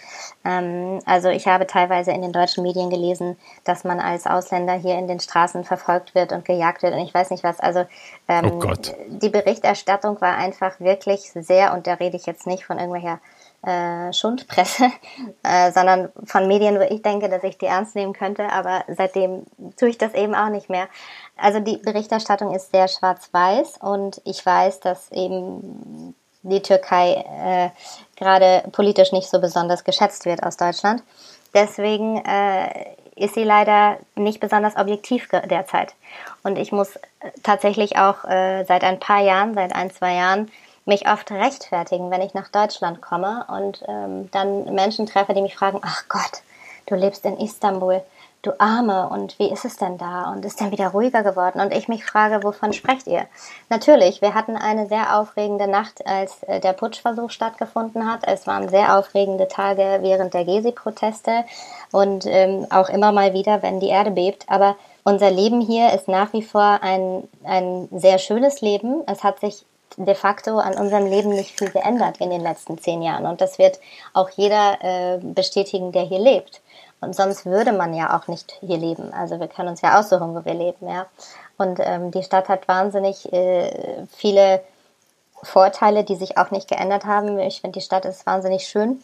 Ähm, 0.45 0.99
also 1.05 1.29
ich 1.29 1.47
habe 1.47 1.67
teilweise 1.67 2.11
in 2.11 2.21
den 2.21 2.31
deutschen 2.31 2.63
Medien 2.63 2.89
gelesen, 2.89 3.37
dass 3.65 3.83
man 3.83 3.99
als 3.99 4.25
Ausländer 4.25 4.73
hier 4.73 4.97
in 4.97 5.07
den 5.07 5.19
Straßen 5.19 5.63
verfolgt 5.63 6.15
wird 6.15 6.31
und 6.31 6.45
gejagt 6.45 6.83
wird 6.83 6.93
und 6.93 6.99
ich 6.99 7.13
weiß 7.13 7.29
nicht 7.29 7.43
was. 7.43 7.59
Also 7.59 7.85
ähm, 8.27 8.59
oh 8.63 8.73
die 9.07 9.29
Berichterstattung 9.29 10.19
war 10.21 10.37
einfach 10.37 10.79
wirklich 10.79 11.31
sehr, 11.33 11.73
und 11.73 11.87
da 11.87 11.95
rede 11.95 12.15
ich 12.17 12.25
jetzt 12.25 12.47
nicht 12.47 12.65
von 12.65 12.79
irgendwelcher 12.79 13.19
äh, 13.63 14.11
Schundpresse, 14.13 14.91
äh, 15.43 15.71
sondern 15.71 16.09
von 16.25 16.47
Medien, 16.47 16.77
wo 16.77 16.83
ich 16.83 17.01
denke, 17.01 17.29
dass 17.29 17.43
ich 17.43 17.57
die 17.57 17.65
ernst 17.65 17.95
nehmen 17.95 18.13
könnte, 18.13 18.49
aber 18.51 18.83
seitdem 18.87 19.45
tue 19.77 19.89
ich 19.89 19.97
das 19.97 20.13
eben 20.13 20.35
auch 20.35 20.49
nicht 20.49 20.69
mehr. 20.69 20.87
Also 21.37 21.59
die 21.59 21.77
Berichterstattung 21.77 22.53
ist 22.53 22.71
sehr 22.71 22.87
schwarz-weiß 22.87 23.77
und 23.81 24.21
ich 24.25 24.45
weiß, 24.45 24.81
dass 24.81 25.11
eben 25.11 26.15
die 26.43 26.61
Türkei 26.61 27.23
äh, 27.41 27.69
gerade 28.17 28.67
politisch 28.71 29.11
nicht 29.11 29.29
so 29.29 29.39
besonders 29.39 29.83
geschätzt 29.83 30.25
wird 30.25 30.43
aus 30.43 30.57
Deutschland. 30.57 31.01
Deswegen 31.53 32.17
äh, 32.25 32.95
ist 33.15 33.35
sie 33.35 33.43
leider 33.43 33.97
nicht 34.15 34.39
besonders 34.39 34.75
objektiv 34.75 35.29
derzeit. 35.29 35.93
Und 36.43 36.57
ich 36.57 36.71
muss 36.71 36.99
tatsächlich 37.43 37.97
auch 37.97 38.25
äh, 38.25 38.65
seit 38.65 38.83
ein 38.83 38.99
paar 38.99 39.21
Jahren, 39.21 39.53
seit 39.53 39.73
ein, 39.73 39.91
zwei 39.91 40.15
Jahren, 40.15 40.51
mich 40.85 41.07
oft 41.07 41.31
rechtfertigen, 41.31 42.11
wenn 42.11 42.21
ich 42.21 42.33
nach 42.33 42.49
Deutschland 42.49 43.01
komme 43.01 43.45
und 43.47 43.83
ähm, 43.87 44.29
dann 44.31 44.73
Menschen 44.73 45.05
treffe, 45.05 45.33
die 45.33 45.41
mich 45.41 45.55
fragen, 45.55 45.79
ach 45.83 46.05
Gott, 46.09 46.41
du 46.87 46.95
lebst 46.95 47.25
in 47.25 47.37
Istanbul, 47.37 48.01
du 48.43 48.51
Arme, 48.59 49.07
und 49.07 49.39
wie 49.39 49.49
ist 49.49 49.63
es 49.63 49.77
denn 49.77 49.97
da? 49.97 50.29
Und 50.31 50.43
ist 50.43 50.59
denn 50.59 50.71
wieder 50.71 50.89
ruhiger 50.89 51.23
geworden? 51.23 51.61
Und 51.61 51.73
ich 51.73 51.87
mich 51.87 52.03
frage, 52.03 52.43
wovon 52.43 52.73
sprecht 52.73 53.07
ihr? 53.07 53.25
Natürlich, 53.69 54.21
wir 54.21 54.33
hatten 54.33 54.57
eine 54.57 54.87
sehr 54.87 55.17
aufregende 55.17 55.67
Nacht, 55.67 56.05
als 56.05 56.43
äh, 56.43 56.59
der 56.59 56.73
Putschversuch 56.73 57.29
stattgefunden 57.29 58.11
hat. 58.11 58.27
Es 58.27 58.45
waren 58.45 58.67
sehr 58.67 58.97
aufregende 58.97 59.47
Tage 59.47 59.99
während 60.01 60.33
der 60.33 60.43
Gezi-Proteste 60.43 61.45
und 61.93 62.25
ähm, 62.25 62.67
auch 62.69 62.89
immer 62.89 63.13
mal 63.13 63.33
wieder, 63.33 63.63
wenn 63.63 63.79
die 63.79 63.87
Erde 63.87 64.11
bebt. 64.11 64.45
Aber 64.49 64.75
unser 65.05 65.31
Leben 65.31 65.61
hier 65.61 65.93
ist 65.93 66.09
nach 66.09 66.33
wie 66.33 66.43
vor 66.43 66.79
ein, 66.81 67.27
ein 67.45 67.87
sehr 67.91 68.17
schönes 68.17 68.59
Leben. 68.59 69.03
Es 69.07 69.23
hat 69.23 69.39
sich 69.39 69.65
de 69.97 70.15
facto 70.15 70.57
an 70.59 70.75
unserem 70.75 71.05
Leben 71.05 71.29
nicht 71.29 71.57
viel 71.57 71.69
geändert 71.69 72.17
in 72.17 72.29
den 72.29 72.41
letzten 72.41 72.77
zehn 72.77 73.01
Jahren. 73.01 73.25
Und 73.25 73.41
das 73.41 73.59
wird 73.59 73.79
auch 74.13 74.29
jeder 74.29 74.77
äh, 74.81 75.19
bestätigen, 75.21 75.91
der 75.91 76.03
hier 76.03 76.19
lebt. 76.19 76.61
Und 77.01 77.15
sonst 77.15 77.45
würde 77.45 77.73
man 77.73 77.93
ja 77.93 78.17
auch 78.17 78.27
nicht 78.27 78.53
hier 78.61 78.77
leben. 78.77 79.13
Also 79.13 79.39
wir 79.39 79.47
können 79.47 79.69
uns 79.69 79.81
ja 79.81 79.99
aussuchen, 79.99 80.35
wo 80.35 80.45
wir 80.45 80.53
leben, 80.53 80.87
ja. 80.87 81.05
Und 81.57 81.79
ähm, 81.81 82.11
die 82.11 82.23
Stadt 82.23 82.49
hat 82.49 82.67
wahnsinnig 82.67 83.31
äh, 83.31 84.05
viele 84.09 84.63
Vorteile, 85.43 86.03
die 86.03 86.15
sich 86.15 86.37
auch 86.37 86.51
nicht 86.51 86.69
geändert 86.69 87.05
haben. 87.05 87.37
Ich 87.39 87.61
finde, 87.61 87.79
die 87.79 87.85
Stadt 87.85 88.05
ist 88.05 88.25
wahnsinnig 88.25 88.67
schön. 88.67 89.03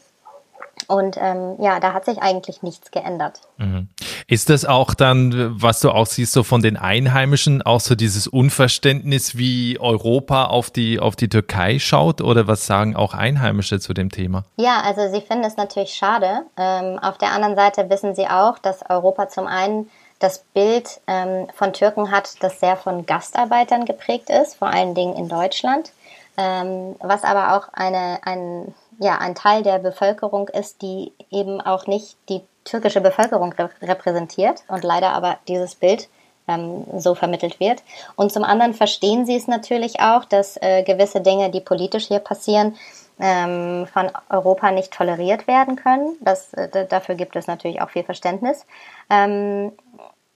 Und 0.89 1.17
ähm, 1.21 1.55
ja, 1.59 1.79
da 1.79 1.93
hat 1.93 2.05
sich 2.05 2.19
eigentlich 2.19 2.63
nichts 2.63 2.89
geändert. 2.89 3.41
Mhm. 3.57 3.89
Ist 4.27 4.49
das 4.49 4.65
auch 4.65 4.95
dann, 4.95 5.61
was 5.61 5.81
du 5.81 5.91
auch 5.91 6.07
siehst, 6.07 6.33
so 6.33 6.41
von 6.41 6.63
den 6.63 6.77
Einheimischen, 6.77 7.61
auch 7.61 7.79
so 7.79 7.93
dieses 7.93 8.25
Unverständnis, 8.25 9.37
wie 9.37 9.79
Europa 9.79 10.45
auf 10.45 10.71
die, 10.71 10.99
auf 10.99 11.15
die 11.15 11.29
Türkei 11.29 11.77
schaut? 11.77 12.21
Oder 12.21 12.47
was 12.47 12.65
sagen 12.65 12.95
auch 12.95 13.13
Einheimische 13.13 13.79
zu 13.79 13.93
dem 13.93 14.09
Thema? 14.09 14.45
Ja, 14.57 14.81
also 14.81 15.11
sie 15.13 15.21
finden 15.21 15.43
es 15.43 15.57
natürlich 15.57 15.93
schade. 15.93 16.41
Ähm, 16.57 16.97
auf 16.97 17.19
der 17.19 17.33
anderen 17.33 17.55
Seite 17.55 17.87
wissen 17.91 18.15
sie 18.15 18.27
auch, 18.27 18.57
dass 18.57 18.89
Europa 18.89 19.29
zum 19.29 19.45
einen 19.45 19.91
das 20.17 20.39
Bild 20.55 21.01
ähm, 21.05 21.47
von 21.53 21.71
Türken 21.71 22.09
hat, 22.09 22.43
das 22.43 22.59
sehr 22.59 22.77
von 22.77 23.05
Gastarbeitern 23.05 23.85
geprägt 23.85 24.31
ist, 24.31 24.55
vor 24.55 24.69
allen 24.69 24.95
Dingen 24.95 25.15
in 25.15 25.29
Deutschland. 25.29 25.91
Ähm, 26.35 26.95
was 26.99 27.23
aber 27.23 27.55
auch 27.55 27.73
eine, 27.73 28.19
ein 28.23 28.73
ja, 28.99 29.17
ein 29.17 29.33
Teil 29.33 29.63
der 29.63 29.79
Bevölkerung 29.79 30.49
ist, 30.49 30.81
die 30.81 31.13
eben 31.31 31.61
auch 31.61 31.87
nicht 31.87 32.17
die 32.27 32.41
türkische 32.65 33.01
Bevölkerung 33.01 33.53
rep 33.53 33.71
repräsentiert 33.81 34.63
und 34.67 34.83
leider 34.83 35.13
aber 35.13 35.37
dieses 35.47 35.75
Bild 35.75 36.09
ähm, 36.47 36.85
so 36.97 37.15
vermittelt 37.15 37.59
wird. 37.59 37.81
Und 38.15 38.31
zum 38.31 38.43
anderen 38.43 38.73
verstehen 38.73 39.25
sie 39.25 39.35
es 39.35 39.47
natürlich 39.47 40.01
auch, 40.01 40.25
dass 40.25 40.57
äh, 40.61 40.83
gewisse 40.83 41.21
Dinge, 41.21 41.49
die 41.49 41.61
politisch 41.61 42.07
hier 42.07 42.19
passieren, 42.19 42.75
ähm, 43.19 43.87
von 43.91 44.11
Europa 44.29 44.71
nicht 44.71 44.93
toleriert 44.93 45.47
werden 45.47 45.75
können. 45.77 46.17
Das, 46.21 46.53
äh, 46.53 46.85
dafür 46.85 47.15
gibt 47.15 47.35
es 47.35 47.47
natürlich 47.47 47.81
auch 47.81 47.89
viel 47.89 48.03
Verständnis. 48.03 48.65
Ähm, 49.09 49.71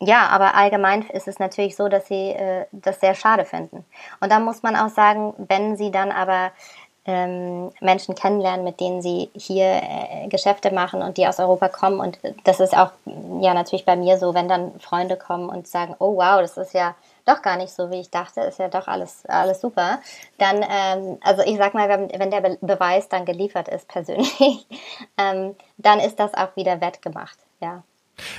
ja, 0.06 0.28
aber 0.28 0.56
allgemein 0.56 1.04
ist 1.10 1.28
es 1.30 1.39
natürlich 1.39 1.76
so, 1.78 1.88
dass 1.88 2.08
sie 2.08 2.32
äh, 2.32 2.65
das 2.71 2.99
sehr 2.99 3.15
schade 3.15 3.45
finden. 3.45 3.86
Und 4.19 4.32
da 4.32 4.39
muss 4.39 4.62
man 4.62 4.76
auch 4.76 4.89
sagen, 4.89 5.34
wenn 5.38 5.78
sie 5.78 5.91
dann 5.91 6.12
aber 6.12 6.52
ähm, 7.06 7.72
Menschen 7.82 8.16
kennenlernen, 8.16 8.63
mit 8.63 8.80
denen 8.80 9.02
sie 9.02 9.30
hier 9.36 9.82
äh, 9.84 10.28
Geschäfte 10.30 10.74
machen 10.74 11.02
und 11.02 11.18
die 11.18 11.28
aus 11.28 11.39
Europa 11.39 11.68
kommen. 11.68 12.00
Und 12.00 12.18
das 12.46 12.60
ist 12.60 12.76
auch 12.76 12.92
ja 13.42 13.54
natürlich 13.54 13.86
bei 13.86 13.96
mir 13.96 14.18
so, 14.18 14.34
wenn 14.34 14.48
dann 14.48 14.80
Freunde 14.80 15.18
kommen 15.18 15.50
und 15.50 15.68
sagen, 15.68 15.96
oh 16.00 16.16
wow, 16.16 16.39
das 16.39 16.58
ist 16.58 16.74
ja 16.74 16.96
doch 17.26 17.42
gar 17.42 17.58
nicht 17.58 17.74
so, 17.74 17.89
wie 17.92 18.00
ich 18.00 18.10
dachte, 18.10 18.42
ist 18.42 18.60
ja 18.60 18.70
doch 18.70 18.88
alles, 18.88 19.26
alles 19.28 19.62
super. 19.62 20.00
Dann, 20.38 20.63
ähm, 20.70 21.18
also 21.24 21.42
ich 21.44 21.58
sag 21.58 21.74
mal, 21.74 21.89
wenn, 21.89 22.10
wenn 22.18 22.32
der 22.32 22.42
Be 22.42 22.58
Beweis 22.62 23.10
dann 23.10 23.26
geliefert 23.26 23.68
ist 23.68 23.88
persönlich, 23.88 24.66
ähm, 25.18 25.56
dann 25.78 26.00
ist 26.00 26.20
das 26.20 26.34
auch 26.34 26.56
wieder 26.56 26.80
wettgemacht, 26.82 27.38
ja. 27.60 27.84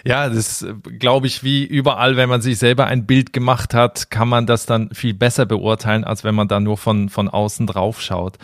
Ja, 0.04 0.28
das 0.28 0.62
ist, 0.62 0.66
glaube 0.98 1.26
ich, 1.26 1.42
wie 1.42 1.64
überall, 1.64 2.16
wenn 2.16 2.28
man 2.28 2.40
sich 2.40 2.58
selber 2.58 2.87
ein 2.87 3.06
Bild 3.06 3.32
gemacht 3.32 3.74
hat, 3.74 4.10
kann 4.10 4.28
man 4.28 4.46
das 4.46 4.66
dann 4.66 4.90
viel 4.92 5.14
besser 5.14 5.46
beurteilen, 5.46 6.04
als 6.04 6.24
wenn 6.24 6.34
man 6.34 6.48
da 6.48 6.60
nur 6.60 6.76
von, 6.76 7.08
von 7.08 7.28
außen 7.28 7.66
drauf 7.66 8.00
schaut. 8.00 8.38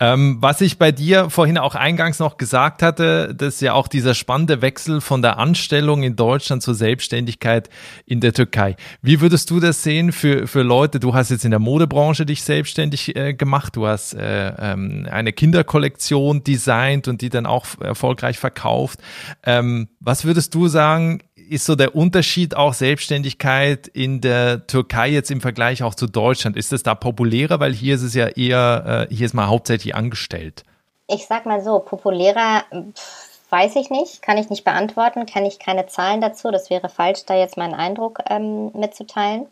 Ähm, 0.00 0.38
was 0.40 0.60
ich 0.60 0.78
bei 0.78 0.90
dir 0.90 1.30
vorhin 1.30 1.58
auch 1.58 1.74
eingangs 1.74 2.18
noch 2.18 2.36
gesagt 2.36 2.82
hatte, 2.82 3.34
das 3.34 3.54
ist 3.54 3.60
ja 3.60 3.74
auch 3.74 3.86
dieser 3.86 4.14
spannende 4.14 4.62
Wechsel 4.62 5.00
von 5.00 5.22
der 5.22 5.38
Anstellung 5.38 6.02
in 6.02 6.16
Deutschland 6.16 6.62
zur 6.62 6.74
Selbstständigkeit 6.74 7.68
in 8.04 8.20
der 8.20 8.32
Türkei. 8.32 8.76
Wie 9.00 9.20
würdest 9.20 9.50
du 9.50 9.60
das 9.60 9.82
sehen 9.82 10.10
für, 10.10 10.46
für 10.46 10.62
Leute? 10.62 10.98
Du 10.98 11.14
hast 11.14 11.30
jetzt 11.30 11.44
in 11.44 11.52
der 11.52 11.60
Modebranche 11.60 12.26
dich 12.26 12.42
selbstständig 12.42 13.14
äh, 13.14 13.34
gemacht, 13.34 13.76
du 13.76 13.86
hast 13.86 14.14
äh, 14.14 14.48
ähm, 14.58 15.06
eine 15.10 15.32
Kinderkollektion 15.32 16.42
designt 16.42 17.06
und 17.06 17.20
die 17.20 17.28
dann 17.28 17.46
auch 17.46 17.66
erfolgreich 17.80 18.38
verkauft. 18.38 19.00
Ähm, 19.44 19.88
was 20.00 20.24
würdest 20.24 20.54
du 20.54 20.68
sagen, 20.72 21.22
ist 21.36 21.66
so 21.66 21.76
der 21.76 21.94
Unterschied 21.94 22.56
auch 22.56 22.74
Selbstständigkeit 22.74 23.86
in 23.86 24.20
der 24.20 24.66
Türkei 24.66 25.10
jetzt 25.10 25.30
im 25.30 25.40
Vergleich 25.40 25.82
auch 25.82 25.94
zu 25.94 26.06
Deutschland? 26.06 26.56
Ist 26.56 26.72
es 26.72 26.82
da 26.82 26.94
populärer? 26.94 27.60
Weil 27.60 27.72
hier 27.72 27.94
ist 27.94 28.02
es 28.02 28.14
ja 28.14 28.26
eher, 28.26 29.08
äh, 29.10 29.14
hier 29.14 29.26
ist 29.26 29.34
man 29.34 29.48
hauptsächlich 29.48 29.94
angestellt. 29.94 30.64
Ich 31.08 31.26
sag 31.26 31.46
mal 31.46 31.62
so, 31.62 31.78
populärer 31.78 32.64
weiß 33.52 33.76
ich 33.76 33.90
nicht, 33.90 34.22
kann 34.22 34.38
ich 34.38 34.48
nicht 34.48 34.64
beantworten, 34.64 35.26
kenne 35.26 35.46
ich 35.46 35.58
keine 35.58 35.86
Zahlen 35.86 36.22
dazu. 36.22 36.50
Das 36.50 36.70
wäre 36.70 36.88
falsch, 36.88 37.26
da 37.26 37.36
jetzt 37.36 37.58
meinen 37.58 37.74
Eindruck 37.74 38.20
ähm, 38.30 38.72
mitzuteilen. 38.72 39.46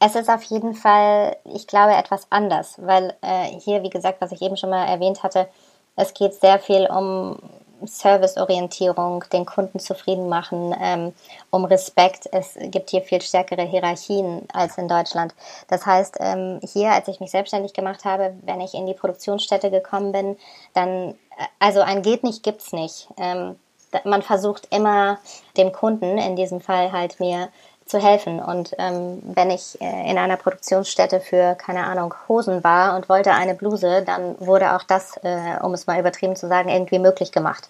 Es 0.00 0.16
ist 0.16 0.28
auf 0.28 0.42
jeden 0.44 0.74
Fall, 0.74 1.36
ich 1.54 1.68
glaube, 1.68 1.94
etwas 1.94 2.26
anders, 2.30 2.74
weil 2.82 3.14
äh, 3.22 3.46
hier, 3.60 3.84
wie 3.84 3.90
gesagt, 3.90 4.20
was 4.20 4.32
ich 4.32 4.42
eben 4.42 4.56
schon 4.56 4.70
mal 4.70 4.86
erwähnt 4.86 5.22
hatte, 5.22 5.48
es 5.94 6.14
geht 6.14 6.34
sehr 6.34 6.58
viel 6.58 6.86
um 6.86 7.38
Serviceorientierung, 7.84 9.24
den 9.32 9.46
Kunden 9.46 9.78
zufrieden 9.78 10.28
machen, 10.28 10.74
ähm, 10.80 11.12
um 11.50 11.64
Respekt. 11.64 12.28
Es 12.32 12.56
gibt 12.60 12.90
hier 12.90 13.02
viel 13.02 13.22
stärkere 13.22 13.62
Hierarchien 13.62 14.42
als 14.52 14.78
in 14.78 14.88
Deutschland. 14.88 15.34
Das 15.68 15.86
heißt, 15.86 16.16
ähm, 16.20 16.60
hier, 16.62 16.92
als 16.92 17.08
ich 17.08 17.20
mich 17.20 17.30
selbstständig 17.30 17.72
gemacht 17.72 18.04
habe, 18.04 18.34
wenn 18.42 18.60
ich 18.60 18.74
in 18.74 18.86
die 18.86 18.94
Produktionsstätte 18.94 19.70
gekommen 19.70 20.12
bin, 20.12 20.36
dann, 20.74 21.10
äh, 21.10 21.14
also 21.58 21.80
ein 21.80 22.02
geht 22.02 22.24
nicht, 22.24 22.42
gibt's 22.42 22.72
nicht. 22.72 23.08
Ähm, 23.16 23.56
man 24.04 24.22
versucht 24.22 24.68
immer 24.70 25.18
dem 25.56 25.72
Kunden, 25.72 26.18
in 26.18 26.36
diesem 26.36 26.60
Fall 26.60 26.92
halt 26.92 27.20
mir 27.20 27.48
zu 27.88 27.98
helfen. 27.98 28.40
Und 28.40 28.74
ähm, 28.78 29.20
wenn 29.22 29.50
ich 29.50 29.80
äh, 29.80 30.10
in 30.10 30.18
einer 30.18 30.36
Produktionsstätte 30.36 31.20
für, 31.20 31.54
keine 31.54 31.84
Ahnung, 31.84 32.14
Hosen 32.28 32.62
war 32.62 32.96
und 32.96 33.08
wollte 33.08 33.32
eine 33.32 33.54
Bluse, 33.54 34.02
dann 34.04 34.36
wurde 34.38 34.76
auch 34.76 34.82
das, 34.82 35.16
äh, 35.22 35.58
um 35.62 35.74
es 35.74 35.86
mal 35.86 35.98
übertrieben 35.98 36.36
zu 36.36 36.48
sagen, 36.48 36.68
irgendwie 36.68 36.98
möglich 36.98 37.32
gemacht. 37.32 37.68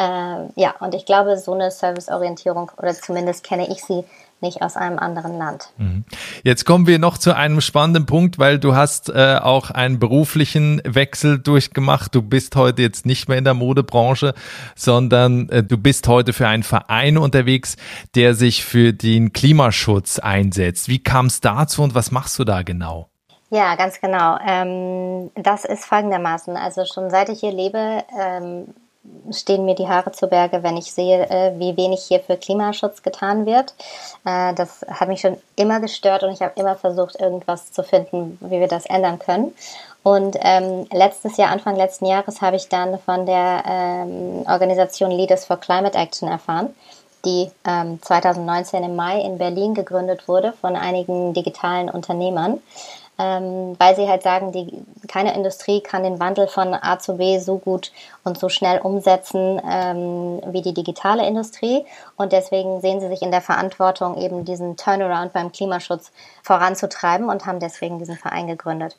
Äh, 0.00 0.48
ja, 0.56 0.74
und 0.80 0.94
ich 0.94 1.04
glaube, 1.04 1.36
so 1.36 1.52
eine 1.52 1.70
Serviceorientierung, 1.70 2.70
oder 2.78 2.94
zumindest 2.94 3.44
kenne 3.44 3.68
ich 3.70 3.84
sie, 3.84 4.04
nicht 4.40 4.62
aus 4.62 4.74
einem 4.74 4.98
anderen 4.98 5.36
Land. 5.36 5.68
Mhm. 5.76 6.04
Jetzt 6.42 6.64
kommen 6.64 6.86
wir 6.86 6.98
noch 6.98 7.18
zu 7.18 7.36
einem 7.36 7.60
spannenden 7.60 8.06
Punkt, 8.06 8.38
weil 8.38 8.58
du 8.58 8.74
hast 8.74 9.10
äh, 9.10 9.36
auch 9.42 9.70
einen 9.70 9.98
beruflichen 9.98 10.80
Wechsel 10.86 11.38
durchgemacht. 11.38 12.14
Du 12.14 12.22
bist 12.22 12.56
heute 12.56 12.80
jetzt 12.80 13.04
nicht 13.04 13.28
mehr 13.28 13.36
in 13.36 13.44
der 13.44 13.52
Modebranche, 13.52 14.32
sondern 14.74 15.50
äh, 15.50 15.62
du 15.62 15.76
bist 15.76 16.08
heute 16.08 16.32
für 16.32 16.48
einen 16.48 16.62
Verein 16.62 17.18
unterwegs, 17.18 17.76
der 18.14 18.32
sich 18.32 18.64
für 18.64 18.94
den 18.94 19.34
Klimaschutz 19.34 20.18
einsetzt. 20.18 20.88
Wie 20.88 21.02
kam 21.02 21.26
es 21.26 21.42
dazu 21.42 21.82
und 21.82 21.94
was 21.94 22.10
machst 22.10 22.38
du 22.38 22.44
da 22.44 22.62
genau? 22.62 23.10
Ja, 23.50 23.74
ganz 23.74 24.00
genau. 24.00 24.38
Ähm, 24.46 25.30
das 25.34 25.66
ist 25.66 25.84
folgendermaßen. 25.84 26.56
Also 26.56 26.86
schon 26.86 27.10
seit 27.10 27.28
ich 27.28 27.40
hier 27.40 27.52
lebe, 27.52 28.04
ähm, 28.18 28.68
stehen 29.32 29.64
mir 29.64 29.74
die 29.74 29.88
Haare 29.88 30.12
zu 30.12 30.26
Berge, 30.26 30.62
wenn 30.62 30.76
ich 30.76 30.92
sehe, 30.92 31.28
äh, 31.30 31.58
wie 31.58 31.76
wenig 31.76 32.02
hier 32.02 32.20
für 32.20 32.36
Klimaschutz 32.36 33.02
getan 33.02 33.46
wird. 33.46 33.74
Äh, 34.24 34.54
das 34.54 34.84
hat 34.88 35.08
mich 35.08 35.20
schon 35.20 35.38
immer 35.56 35.80
gestört 35.80 36.22
und 36.22 36.32
ich 36.32 36.42
habe 36.42 36.52
immer 36.56 36.76
versucht, 36.76 37.18
irgendwas 37.18 37.72
zu 37.72 37.82
finden, 37.82 38.38
wie 38.40 38.60
wir 38.60 38.68
das 38.68 38.86
ändern 38.86 39.18
können. 39.18 39.54
Und 40.02 40.36
ähm, 40.40 40.86
letztes 40.92 41.36
Jahr, 41.36 41.50
Anfang 41.50 41.76
letzten 41.76 42.06
Jahres, 42.06 42.40
habe 42.40 42.56
ich 42.56 42.68
dann 42.68 42.98
von 42.98 43.26
der 43.26 43.62
ähm, 43.66 44.44
Organisation 44.46 45.10
Leaders 45.10 45.44
for 45.44 45.58
Climate 45.58 45.96
Action 45.96 46.28
erfahren, 46.28 46.74
die 47.24 47.50
ähm, 47.66 48.00
2019 48.02 48.82
im 48.82 48.96
Mai 48.96 49.20
in 49.20 49.36
Berlin 49.36 49.74
gegründet 49.74 50.26
wurde 50.26 50.54
von 50.60 50.74
einigen 50.74 51.34
digitalen 51.34 51.90
Unternehmern 51.90 52.60
ähm, 53.20 53.74
weil 53.78 53.94
sie 53.96 54.08
halt 54.08 54.22
sagen, 54.22 54.50
die, 54.50 54.82
keine 55.06 55.34
Industrie 55.34 55.82
kann 55.82 56.04
den 56.04 56.18
Wandel 56.20 56.48
von 56.48 56.72
A 56.72 56.98
zu 56.98 57.18
B 57.18 57.38
so 57.38 57.58
gut 57.58 57.92
und 58.24 58.38
so 58.38 58.48
schnell 58.48 58.78
umsetzen 58.78 59.60
ähm, 59.70 60.40
wie 60.46 60.62
die 60.62 60.72
digitale 60.72 61.26
Industrie. 61.26 61.84
Und 62.16 62.32
deswegen 62.32 62.80
sehen 62.80 63.00
sie 63.00 63.08
sich 63.08 63.20
in 63.20 63.30
der 63.30 63.42
Verantwortung, 63.42 64.16
eben 64.16 64.46
diesen 64.46 64.78
Turnaround 64.78 65.34
beim 65.34 65.52
Klimaschutz 65.52 66.12
voranzutreiben 66.42 67.28
und 67.28 67.44
haben 67.44 67.60
deswegen 67.60 67.98
diesen 67.98 68.16
Verein 68.16 68.46
gegründet. 68.46 68.96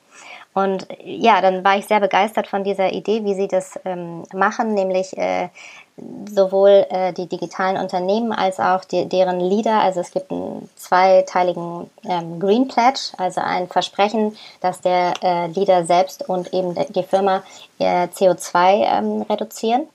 Und 0.53 0.85
ja, 1.03 1.39
dann 1.41 1.63
war 1.63 1.77
ich 1.77 1.85
sehr 1.85 2.01
begeistert 2.01 2.47
von 2.47 2.63
dieser 2.63 2.91
Idee, 2.91 3.23
wie 3.23 3.35
sie 3.35 3.47
das 3.47 3.79
ähm, 3.85 4.23
machen, 4.33 4.73
nämlich 4.73 5.17
äh, 5.17 5.47
sowohl 6.29 6.85
äh, 6.89 7.13
die 7.13 7.27
digitalen 7.27 7.77
Unternehmen 7.77 8.33
als 8.33 8.59
auch 8.59 8.83
die, 8.83 9.07
deren 9.07 9.39
Leader. 9.39 9.79
Also 9.79 10.01
es 10.01 10.11
gibt 10.11 10.29
einen 10.29 10.69
zweiteiligen 10.75 11.89
ähm, 12.03 12.39
Green 12.39 12.67
Pledge, 12.67 13.11
also 13.17 13.39
ein 13.39 13.67
Versprechen, 13.67 14.35
dass 14.59 14.81
der 14.81 15.13
äh, 15.21 15.47
Leader 15.47 15.85
selbst 15.85 16.27
und 16.27 16.53
eben 16.53 16.75
die 16.89 17.03
Firma 17.03 17.43
äh, 17.79 18.07
CO2 18.07 18.83
ähm, 18.85 19.21
reduzieren. 19.21 19.87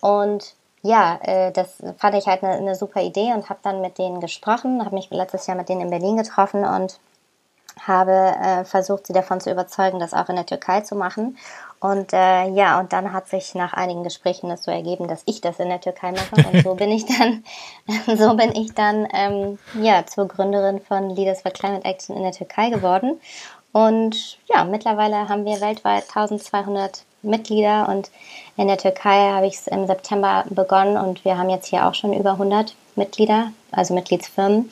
Und 0.00 0.54
ja, 0.82 1.18
äh, 1.22 1.52
das 1.52 1.76
fand 1.98 2.16
ich 2.16 2.26
halt 2.26 2.42
eine, 2.42 2.54
eine 2.54 2.74
super 2.74 3.00
Idee 3.00 3.32
und 3.32 3.48
habe 3.48 3.60
dann 3.62 3.80
mit 3.80 3.98
denen 3.98 4.20
gesprochen, 4.20 4.84
habe 4.84 4.94
mich 4.94 5.08
letztes 5.10 5.46
Jahr 5.46 5.56
mit 5.56 5.68
denen 5.68 5.82
in 5.82 5.90
Berlin 5.90 6.16
getroffen 6.16 6.64
und 6.64 6.98
habe 7.80 8.12
äh, 8.12 8.64
versucht, 8.64 9.06
sie 9.06 9.12
davon 9.12 9.40
zu 9.40 9.50
überzeugen, 9.50 9.98
das 9.98 10.14
auch 10.14 10.28
in 10.28 10.36
der 10.36 10.46
Türkei 10.46 10.80
zu 10.80 10.94
machen. 10.94 11.36
Und 11.80 12.12
äh, 12.12 12.48
ja, 12.48 12.80
und 12.80 12.92
dann 12.92 13.12
hat 13.12 13.28
sich 13.28 13.54
nach 13.54 13.74
einigen 13.74 14.04
Gesprächen 14.04 14.48
das 14.48 14.64
so 14.64 14.70
ergeben, 14.70 15.06
dass 15.06 15.22
ich 15.26 15.40
das 15.40 15.58
in 15.58 15.68
der 15.68 15.80
Türkei 15.80 16.12
mache. 16.12 16.48
Und 16.48 16.62
so 16.62 16.74
bin 16.74 16.90
ich 16.90 17.04
dann, 17.04 17.44
so 18.16 18.34
bin 18.36 18.54
ich 18.54 18.74
dann 18.74 19.06
ähm, 19.12 19.58
ja 19.82 20.06
zur 20.06 20.26
Gründerin 20.26 20.80
von 20.80 21.10
Leaders 21.10 21.42
for 21.42 21.50
Climate 21.50 21.84
Action 21.84 22.16
in 22.16 22.22
der 22.22 22.32
Türkei 22.32 22.70
geworden. 22.70 23.20
Und 23.72 24.38
ja, 24.46 24.64
mittlerweile 24.64 25.28
haben 25.28 25.44
wir 25.44 25.60
weltweit 25.60 26.04
1200 26.04 27.02
Mitglieder 27.22 27.88
und 27.88 28.10
in 28.56 28.68
der 28.68 28.78
Türkei 28.78 29.30
habe 29.32 29.46
ich 29.46 29.54
es 29.54 29.66
im 29.66 29.86
September 29.86 30.44
begonnen 30.48 30.96
und 30.96 31.24
wir 31.24 31.36
haben 31.36 31.50
jetzt 31.50 31.66
hier 31.66 31.86
auch 31.86 31.94
schon 31.94 32.12
über 32.12 32.32
100 32.32 32.74
Mitglieder, 32.96 33.50
also 33.72 33.94
Mitgliedsfirmen. 33.94 34.70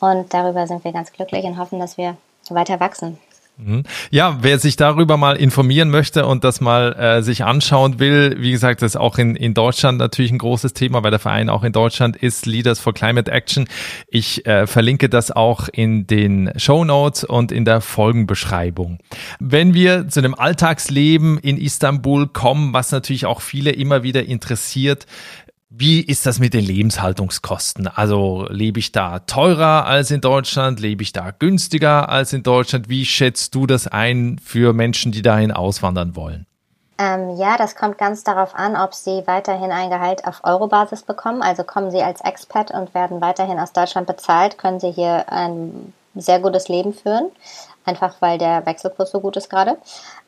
Und 0.00 0.32
darüber 0.32 0.66
sind 0.66 0.84
wir 0.84 0.92
ganz 0.92 1.12
glücklich 1.12 1.44
und 1.44 1.58
hoffen, 1.58 1.80
dass 1.80 1.98
wir 1.98 2.16
weiter 2.50 2.80
wachsen. 2.80 3.18
Mhm. 3.56 3.84
Ja, 4.10 4.38
wer 4.40 4.58
sich 4.58 4.74
darüber 4.74 5.16
mal 5.16 5.36
informieren 5.36 5.88
möchte 5.88 6.26
und 6.26 6.42
das 6.42 6.60
mal 6.60 6.92
äh, 6.94 7.22
sich 7.22 7.44
anschauen 7.44 8.00
will, 8.00 8.34
wie 8.40 8.50
gesagt, 8.50 8.82
das 8.82 8.92
ist 8.92 8.96
auch 8.96 9.16
in, 9.16 9.36
in 9.36 9.54
Deutschland 9.54 9.98
natürlich 9.98 10.32
ein 10.32 10.38
großes 10.38 10.72
Thema, 10.72 11.04
weil 11.04 11.12
der 11.12 11.20
Verein 11.20 11.48
auch 11.48 11.62
in 11.62 11.72
Deutschland 11.72 12.16
ist 12.16 12.46
Leaders 12.46 12.80
for 12.80 12.92
Climate 12.92 13.30
Action. 13.30 13.68
Ich 14.08 14.44
äh, 14.46 14.66
verlinke 14.66 15.08
das 15.08 15.30
auch 15.30 15.68
in 15.72 16.08
den 16.08 16.50
Show 16.56 16.84
Notes 16.84 17.22
und 17.22 17.52
in 17.52 17.64
der 17.64 17.80
Folgenbeschreibung. 17.80 18.98
Wenn 19.38 19.72
wir 19.72 20.08
zu 20.08 20.20
dem 20.20 20.34
Alltagsleben 20.34 21.38
in 21.38 21.56
Istanbul 21.56 22.26
kommen, 22.26 22.72
was 22.72 22.90
natürlich 22.90 23.24
auch 23.24 23.40
viele 23.40 23.70
immer 23.70 24.02
wieder 24.02 24.24
interessiert, 24.24 25.06
wie 25.76 26.00
ist 26.00 26.24
das 26.24 26.38
mit 26.38 26.54
den 26.54 26.64
Lebenshaltungskosten? 26.64 27.88
Also 27.88 28.46
lebe 28.48 28.78
ich 28.78 28.92
da 28.92 29.18
teurer 29.20 29.86
als 29.86 30.10
in 30.12 30.20
Deutschland? 30.20 30.78
Lebe 30.78 31.02
ich 31.02 31.12
da 31.12 31.32
günstiger 31.32 32.08
als 32.08 32.32
in 32.32 32.44
Deutschland? 32.44 32.88
Wie 32.88 33.04
schätzt 33.04 33.54
du 33.54 33.66
das 33.66 33.88
ein 33.88 34.38
für 34.38 34.72
Menschen, 34.72 35.10
die 35.10 35.22
dahin 35.22 35.50
auswandern 35.50 36.14
wollen? 36.14 36.46
Ähm, 36.96 37.36
ja, 37.38 37.56
das 37.56 37.74
kommt 37.74 37.98
ganz 37.98 38.22
darauf 38.22 38.54
an, 38.54 38.76
ob 38.76 38.94
Sie 38.94 39.24
weiterhin 39.26 39.72
ein 39.72 39.90
Gehalt 39.90 40.24
auf 40.24 40.42
Eurobasis 40.44 41.02
bekommen. 41.02 41.42
Also 41.42 41.64
kommen 41.64 41.90
Sie 41.90 42.02
als 42.02 42.20
Expat 42.20 42.70
und 42.70 42.94
werden 42.94 43.20
weiterhin 43.20 43.58
aus 43.58 43.72
Deutschland 43.72 44.06
bezahlt, 44.06 44.58
können 44.58 44.78
Sie 44.78 44.92
hier 44.92 45.24
ein 45.32 45.92
sehr 46.14 46.40
gutes 46.40 46.68
Leben 46.68 46.92
führen, 46.92 47.30
einfach 47.84 48.16
weil 48.20 48.38
der 48.38 48.64
Wechselkurs 48.66 49.10
so 49.10 49.20
gut 49.20 49.36
ist 49.36 49.50
gerade. 49.50 49.76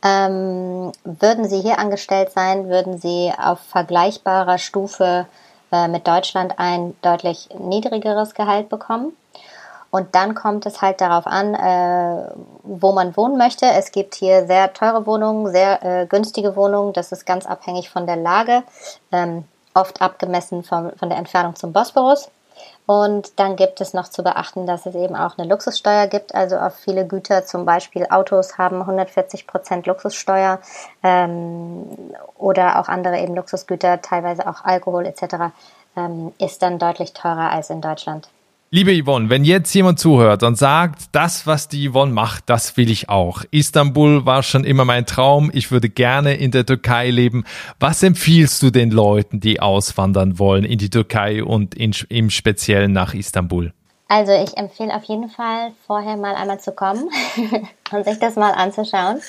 Ähm, 0.04 0.92
würden 1.04 1.48
Sie 1.48 1.60
hier 1.60 1.78
angestellt 1.78 2.30
sein, 2.32 2.68
würden 2.68 2.98
Sie 2.98 3.32
auf 3.36 3.60
vergleichbarer 3.60 4.58
Stufe 4.58 5.26
äh, 5.72 5.88
mit 5.88 6.06
Deutschland 6.06 6.54
ein 6.58 6.94
deutlich 7.02 7.48
niedrigeres 7.58 8.34
Gehalt 8.34 8.68
bekommen. 8.68 9.16
Und 9.90 10.14
dann 10.14 10.34
kommt 10.34 10.66
es 10.66 10.82
halt 10.82 11.00
darauf 11.00 11.26
an, 11.26 11.54
äh, 11.54 12.30
wo 12.62 12.92
man 12.92 13.16
wohnen 13.16 13.38
möchte. 13.38 13.66
Es 13.66 13.92
gibt 13.92 14.14
hier 14.14 14.46
sehr 14.46 14.72
teure 14.72 15.06
Wohnungen, 15.06 15.50
sehr 15.50 15.82
äh, 15.82 16.06
günstige 16.06 16.54
Wohnungen. 16.56 16.92
Das 16.92 17.12
ist 17.12 17.24
ganz 17.24 17.46
abhängig 17.46 17.88
von 17.88 18.06
der 18.06 18.16
Lage, 18.16 18.62
ähm, 19.12 19.44
oft 19.74 20.02
abgemessen 20.02 20.64
vom, 20.64 20.90
von 20.98 21.08
der 21.08 21.18
Entfernung 21.18 21.54
zum 21.56 21.72
Bosporus. 21.72 22.28
Und 22.86 23.38
dann 23.40 23.56
gibt 23.56 23.80
es 23.80 23.94
noch 23.94 24.08
zu 24.08 24.22
beachten, 24.22 24.66
dass 24.66 24.86
es 24.86 24.94
eben 24.94 25.16
auch 25.16 25.38
eine 25.38 25.48
Luxussteuer 25.48 26.06
gibt. 26.06 26.34
Also 26.34 26.56
auf 26.56 26.74
viele 26.76 27.06
Güter, 27.06 27.44
zum 27.44 27.64
Beispiel 27.64 28.06
Autos, 28.10 28.58
haben 28.58 28.80
140 28.80 29.46
Prozent 29.46 29.86
Luxussteuer 29.86 30.60
ähm, 31.02 31.84
oder 32.36 32.78
auch 32.80 32.88
andere 32.88 33.18
eben 33.18 33.34
Luxusgüter, 33.34 34.00
teilweise 34.02 34.46
auch 34.48 34.64
Alkohol 34.64 35.06
etc. 35.06 35.52
ähm, 35.96 36.32
ist 36.38 36.62
dann 36.62 36.78
deutlich 36.78 37.12
teurer 37.12 37.50
als 37.50 37.70
in 37.70 37.80
Deutschland. 37.80 38.28
Liebe 38.76 39.02
Yvonne, 39.02 39.30
wenn 39.30 39.46
jetzt 39.46 39.72
jemand 39.72 39.98
zuhört 39.98 40.42
und 40.42 40.58
sagt, 40.58 41.04
das, 41.12 41.46
was 41.46 41.66
die 41.68 41.88
Yvonne 41.88 42.12
macht, 42.12 42.50
das 42.50 42.76
will 42.76 42.90
ich 42.90 43.08
auch. 43.08 43.40
Istanbul 43.50 44.26
war 44.26 44.42
schon 44.42 44.64
immer 44.64 44.84
mein 44.84 45.06
Traum. 45.06 45.50
Ich 45.54 45.70
würde 45.70 45.88
gerne 45.88 46.34
in 46.34 46.50
der 46.50 46.66
Türkei 46.66 47.08
leben. 47.08 47.44
Was 47.80 48.02
empfiehlst 48.02 48.62
du 48.62 48.68
den 48.68 48.90
Leuten, 48.90 49.40
die 49.40 49.60
auswandern 49.60 50.38
wollen 50.38 50.66
in 50.66 50.76
die 50.76 50.90
Türkei 50.90 51.42
und 51.42 51.74
in, 51.74 51.94
im 52.10 52.28
Speziellen 52.28 52.92
nach 52.92 53.14
Istanbul? 53.14 53.72
Also 54.08 54.32
ich 54.32 54.58
empfehle 54.58 54.94
auf 54.94 55.04
jeden 55.04 55.30
Fall, 55.30 55.72
vorher 55.86 56.18
mal 56.18 56.34
einmal 56.34 56.60
zu 56.60 56.72
kommen 56.72 57.08
und 57.92 58.04
sich 58.04 58.18
das 58.18 58.36
mal 58.36 58.52
anzuschauen. 58.52 59.22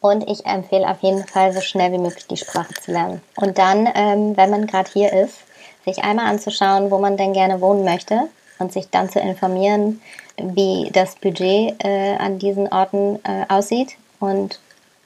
Und 0.00 0.26
ich 0.30 0.46
empfehle 0.46 0.88
auf 0.88 1.02
jeden 1.02 1.26
Fall, 1.26 1.52
so 1.52 1.60
schnell 1.60 1.92
wie 1.92 1.98
möglich 1.98 2.26
die 2.26 2.38
Sprache 2.38 2.72
zu 2.72 2.90
lernen. 2.92 3.20
Und 3.36 3.58
dann, 3.58 3.86
ähm, 3.94 4.34
wenn 4.38 4.48
man 4.48 4.66
gerade 4.66 4.88
hier 4.90 5.12
ist, 5.12 5.40
sich 5.84 6.02
einmal 6.02 6.24
anzuschauen, 6.24 6.90
wo 6.90 6.98
man 6.98 7.18
denn 7.18 7.34
gerne 7.34 7.60
wohnen 7.60 7.84
möchte 7.84 8.30
und 8.58 8.72
sich 8.72 8.90
dann 8.90 9.10
zu 9.10 9.20
informieren, 9.20 10.00
wie 10.36 10.90
das 10.92 11.16
Budget 11.16 11.82
äh, 11.84 12.16
an 12.16 12.38
diesen 12.38 12.68
Orten 12.68 13.18
äh, 13.24 13.44
aussieht 13.48 13.96
und 14.20 14.60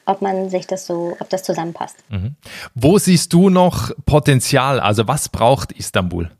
ob 0.07 0.23
man 0.23 0.49
sich 0.49 0.67
das 0.67 0.87
so, 0.87 1.17
ob 1.21 1.29
das 1.29 1.43
zusammenpasst. 1.43 1.97
Mhm. 2.09 2.35
Wo 2.75 2.99
siehst 2.99 3.33
du 3.33 3.51
noch 3.51 3.91
Potenzial? 4.07 4.81
Also 4.81 5.07
was 5.07 5.29
braucht 5.29 5.73
Istanbul? 5.73 6.31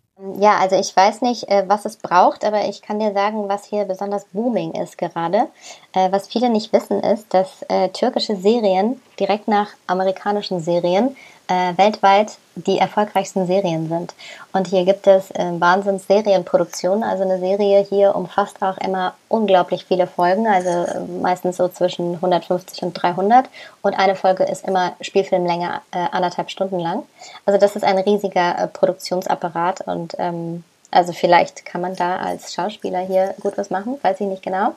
Ja, 0.41 0.59
also 0.59 0.77
ich 0.77 0.95
weiß 0.95 1.21
nicht, 1.23 1.49
äh, 1.49 1.65
was 1.69 1.85
es 1.85 1.97
braucht, 1.97 2.45
aber 2.45 2.69
ich 2.69 2.83
kann 2.83 2.99
dir 2.99 3.13
sagen, 3.13 3.49
was 3.49 3.65
hier 3.65 3.85
besonders 3.85 4.25
booming 4.33 4.73
ist 4.73 4.99
gerade. 4.99 5.49
Äh, 5.93 6.11
was 6.11 6.29
viele 6.29 6.51
nicht 6.51 6.73
wissen, 6.73 7.01
ist, 7.01 7.33
dass 7.33 7.63
äh, 7.69 7.89
türkische 7.91 8.37
Serien 8.37 9.01
direkt 9.21 9.49
nach 9.49 9.69
amerikanischen 9.87 10.61
Serien 10.61 11.17
weltweit 11.49 12.37
die 12.55 12.79
erfolgreichsten 12.79 13.47
Serien 13.47 13.89
sind. 13.89 14.15
Und 14.53 14.67
hier 14.67 14.85
gibt 14.85 15.07
es 15.07 15.31
Wahnsinns 15.31 16.07
Serienproduktionen. 16.07 17.03
Also 17.03 17.23
eine 17.23 17.39
Serie 17.39 17.87
hier 17.89 18.15
umfasst 18.15 18.61
auch 18.61 18.79
immer 18.79 19.15
unglaublich 19.29 19.85
viele 19.85 20.07
Folgen, 20.07 20.47
also 20.47 21.07
meistens 21.23 21.57
so 21.57 21.69
zwischen 21.69 22.15
150 22.15 22.83
und 22.83 22.95
300. 22.95 23.49
Und 23.83 23.95
eine 23.95 24.17
Folge 24.17 24.45
ist 24.45 24.67
immer 24.67 24.93
Spielfilmlänge 25.01 25.81
anderthalb 25.91 26.51
Stunden 26.51 26.79
lang. 26.79 27.05
Also 27.47 27.59
das 27.59 27.77
ist 27.77 27.85
ein 27.85 27.99
riesiger 27.99 28.69
Produktionsapparat 28.73 29.83
und 29.83 30.15
ähm, 30.19 30.65
also 30.91 31.13
vielleicht 31.13 31.65
kann 31.67 31.81
man 31.81 31.97
da 31.97 32.17
als 32.17 32.55
Schauspieler 32.55 33.01
hier 33.01 33.35
gut 33.41 33.59
was 33.59 33.71
machen, 33.71 33.99
weiß 34.03 34.21
ich 34.21 34.27
nicht 34.27 34.43
genau. 34.43 34.75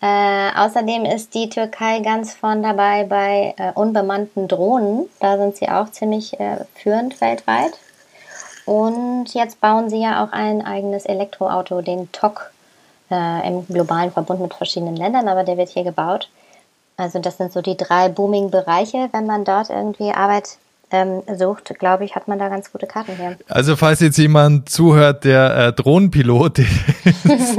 Äh, 0.00 0.50
außerdem 0.56 1.04
ist 1.04 1.34
die 1.34 1.48
Türkei 1.48 2.00
ganz 2.00 2.32
vorn 2.32 2.62
dabei 2.62 3.04
bei 3.04 3.54
äh, 3.56 3.72
unbemannten 3.72 4.46
Drohnen. 4.46 5.08
Da 5.20 5.36
sind 5.38 5.56
sie 5.56 5.68
auch 5.68 5.90
ziemlich 5.90 6.38
äh, 6.38 6.64
führend 6.74 7.20
weltweit. 7.20 7.72
Und 8.64 9.32
jetzt 9.34 9.60
bauen 9.60 9.88
sie 9.88 10.00
ja 10.02 10.22
auch 10.22 10.32
ein 10.32 10.64
eigenes 10.64 11.06
Elektroauto, 11.06 11.80
den 11.80 12.12
TOC, 12.12 12.52
äh, 13.10 13.48
im 13.48 13.66
globalen 13.66 14.12
Verbund 14.12 14.40
mit 14.40 14.54
verschiedenen 14.54 14.94
Ländern, 14.94 15.26
aber 15.26 15.42
der 15.42 15.56
wird 15.56 15.70
hier 15.70 15.84
gebaut. 15.84 16.28
Also 16.96 17.18
das 17.18 17.36
sind 17.36 17.52
so 17.52 17.62
die 17.62 17.76
drei 17.76 18.08
Booming-Bereiche, 18.08 19.08
wenn 19.12 19.26
man 19.26 19.44
dort 19.44 19.70
irgendwie 19.70 20.12
Arbeit 20.12 20.58
ähm, 20.90 21.22
sucht, 21.36 21.78
glaube 21.78 22.04
ich, 22.04 22.14
hat 22.14 22.28
man 22.28 22.38
da 22.38 22.48
ganz 22.48 22.72
gute 22.72 22.86
Karten 22.86 23.12
hier. 23.16 23.36
Also 23.48 23.76
falls 23.76 24.00
jetzt 24.00 24.16
jemand 24.16 24.68
zuhört, 24.68 25.24
der 25.24 25.56
äh, 25.56 25.72
Drohnenpilot 25.72 26.58
ist, 27.04 27.56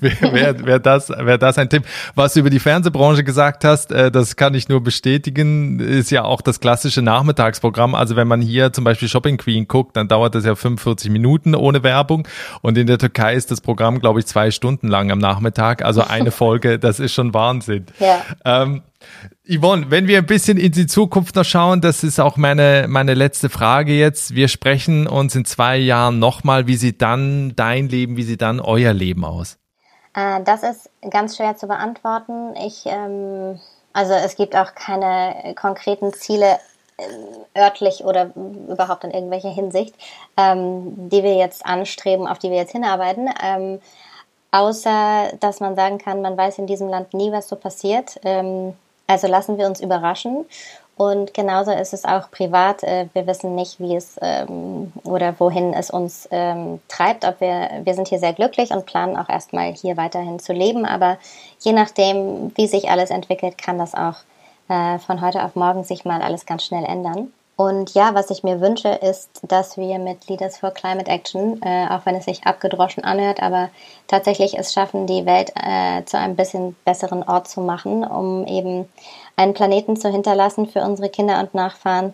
wäre 0.00 0.32
wär, 0.32 0.66
wär 0.66 0.78
das, 0.78 1.08
wär 1.10 1.38
das 1.38 1.58
ein 1.58 1.68
Tipp. 1.68 1.84
Was 2.14 2.34
du 2.34 2.40
über 2.40 2.50
die 2.50 2.60
Fernsehbranche 2.60 3.24
gesagt 3.24 3.64
hast, 3.64 3.90
äh, 3.90 4.10
das 4.10 4.36
kann 4.36 4.54
ich 4.54 4.68
nur 4.68 4.82
bestätigen, 4.82 5.80
ist 5.80 6.10
ja 6.10 6.24
auch 6.24 6.40
das 6.40 6.60
klassische 6.60 7.02
Nachmittagsprogramm. 7.02 7.94
Also 7.94 8.16
wenn 8.16 8.28
man 8.28 8.40
hier 8.40 8.72
zum 8.72 8.84
Beispiel 8.84 9.08
Shopping 9.08 9.38
Queen 9.38 9.66
guckt, 9.66 9.96
dann 9.96 10.06
dauert 10.08 10.34
das 10.34 10.44
ja 10.44 10.54
45 10.54 11.10
Minuten 11.10 11.54
ohne 11.54 11.82
Werbung 11.82 12.28
und 12.62 12.78
in 12.78 12.86
der 12.86 12.98
Türkei 12.98 13.34
ist 13.34 13.50
das 13.50 13.60
Programm, 13.60 14.00
glaube 14.00 14.20
ich, 14.20 14.26
zwei 14.26 14.50
Stunden 14.50 14.88
lang 14.88 15.10
am 15.10 15.18
Nachmittag. 15.18 15.84
Also 15.84 16.02
eine 16.02 16.30
Folge, 16.36 16.78
das 16.78 17.00
ist 17.00 17.12
schon 17.12 17.34
Wahnsinn. 17.34 17.86
Ja. 17.98 18.22
Ähm, 18.44 18.82
Yvonne, 19.48 19.90
wenn 19.90 20.08
wir 20.08 20.18
ein 20.18 20.26
bisschen 20.26 20.58
in 20.58 20.72
die 20.72 20.86
Zukunft 20.86 21.36
noch 21.36 21.44
schauen, 21.44 21.80
das 21.80 22.02
ist 22.02 22.18
auch 22.20 22.36
meine, 22.36 22.86
meine 22.88 23.14
letzte 23.14 23.48
Frage 23.48 23.92
jetzt. 23.92 24.34
Wir 24.34 24.48
sprechen 24.48 25.06
uns 25.06 25.34
in 25.34 25.44
zwei 25.44 25.76
Jahren 25.76 26.18
nochmal. 26.18 26.66
Wie 26.66 26.76
sieht 26.76 27.02
dann 27.02 27.54
dein 27.56 27.88
Leben, 27.88 28.16
wie 28.16 28.24
sieht 28.24 28.42
dann 28.42 28.60
euer 28.60 28.92
Leben 28.92 29.24
aus? 29.24 29.58
Äh, 30.14 30.42
das 30.42 30.62
ist 30.62 30.90
ganz 31.10 31.36
schwer 31.36 31.56
zu 31.56 31.68
beantworten. 31.68 32.56
Ich, 32.56 32.84
ähm, 32.86 33.60
also 33.92 34.14
es 34.14 34.36
gibt 34.36 34.56
auch 34.56 34.74
keine 34.74 35.54
konkreten 35.54 36.12
Ziele 36.12 36.58
äh, 36.98 37.60
örtlich 37.60 38.04
oder 38.04 38.32
überhaupt 38.34 39.04
in 39.04 39.10
irgendwelcher 39.10 39.50
Hinsicht, 39.50 39.94
ähm, 40.36 41.10
die 41.10 41.22
wir 41.22 41.36
jetzt 41.36 41.64
anstreben, 41.64 42.26
auf 42.26 42.38
die 42.38 42.50
wir 42.50 42.56
jetzt 42.56 42.72
hinarbeiten. 42.72 43.28
Ähm, 43.42 43.80
außer, 44.50 45.32
dass 45.40 45.60
man 45.60 45.76
sagen 45.76 45.98
kann, 45.98 46.22
man 46.22 46.36
weiß 46.36 46.58
in 46.58 46.66
diesem 46.66 46.88
Land 46.88 47.12
nie, 47.14 47.30
was 47.30 47.48
so 47.48 47.56
passiert. 47.56 48.18
Ähm, 48.24 48.74
also 49.06 49.26
lassen 49.26 49.58
wir 49.58 49.66
uns 49.66 49.80
überraschen. 49.80 50.46
Und 50.96 51.34
genauso 51.34 51.72
ist 51.72 51.92
es 51.92 52.06
auch 52.06 52.30
privat. 52.30 52.82
Äh, 52.82 53.08
wir 53.12 53.26
wissen 53.26 53.54
nicht, 53.54 53.78
wie 53.78 53.94
es 53.94 54.16
ähm, 54.22 54.92
oder 55.04 55.38
wohin 55.38 55.74
es 55.74 55.90
uns 55.90 56.26
ähm, 56.30 56.80
treibt. 56.88 57.26
Ob 57.26 57.40
wir, 57.40 57.68
wir 57.84 57.94
sind 57.94 58.08
hier 58.08 58.18
sehr 58.18 58.32
glücklich 58.32 58.70
und 58.70 58.86
planen 58.86 59.16
auch 59.16 59.28
erstmal 59.28 59.74
hier 59.74 59.98
weiterhin 59.98 60.38
zu 60.38 60.54
leben. 60.54 60.86
Aber 60.86 61.18
je 61.60 61.72
nachdem, 61.72 62.50
wie 62.56 62.66
sich 62.66 62.90
alles 62.90 63.10
entwickelt, 63.10 63.58
kann 63.58 63.78
das 63.78 63.94
auch 63.94 64.16
äh, 64.68 64.98
von 64.98 65.20
heute 65.20 65.44
auf 65.44 65.54
morgen 65.54 65.84
sich 65.84 66.06
mal 66.06 66.22
alles 66.22 66.46
ganz 66.46 66.64
schnell 66.64 66.84
ändern. 66.84 67.30
Und 67.56 67.94
ja, 67.94 68.14
was 68.14 68.28
ich 68.28 68.44
mir 68.44 68.60
wünsche, 68.60 68.88
ist, 68.88 69.40
dass 69.42 69.78
wir 69.78 69.98
mit 69.98 70.28
Leaders 70.28 70.58
for 70.58 70.72
Climate 70.72 71.10
Action, 71.10 71.60
äh, 71.62 71.86
auch 71.88 72.04
wenn 72.04 72.14
es 72.14 72.26
sich 72.26 72.46
abgedroschen 72.46 73.02
anhört, 73.02 73.42
aber 73.42 73.70
tatsächlich 74.08 74.58
es 74.58 74.74
schaffen, 74.74 75.06
die 75.06 75.24
Welt 75.24 75.52
äh, 75.56 76.04
zu 76.04 76.18
einem 76.18 76.36
bisschen 76.36 76.76
besseren 76.84 77.22
Ort 77.22 77.48
zu 77.48 77.62
machen, 77.62 78.04
um 78.04 78.46
eben 78.46 78.86
einen 79.36 79.54
Planeten 79.54 79.96
zu 79.96 80.10
hinterlassen 80.10 80.68
für 80.68 80.82
unsere 80.82 81.08
Kinder 81.08 81.40
und 81.40 81.54
Nachfahren, 81.54 82.12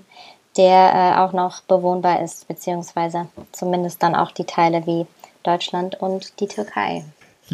der 0.56 0.92
äh, 0.94 1.20
auch 1.20 1.32
noch 1.32 1.62
bewohnbar 1.62 2.20
ist, 2.20 2.46
beziehungsweise 2.46 3.26
zumindest 3.50 4.00
dann 4.00 4.14
auch 4.14 4.30
die 4.30 4.44
Teile 4.44 4.86
wie 4.86 5.06
Deutschland 5.42 6.00
und 6.00 6.38
die 6.38 6.46
Türkei. 6.46 7.04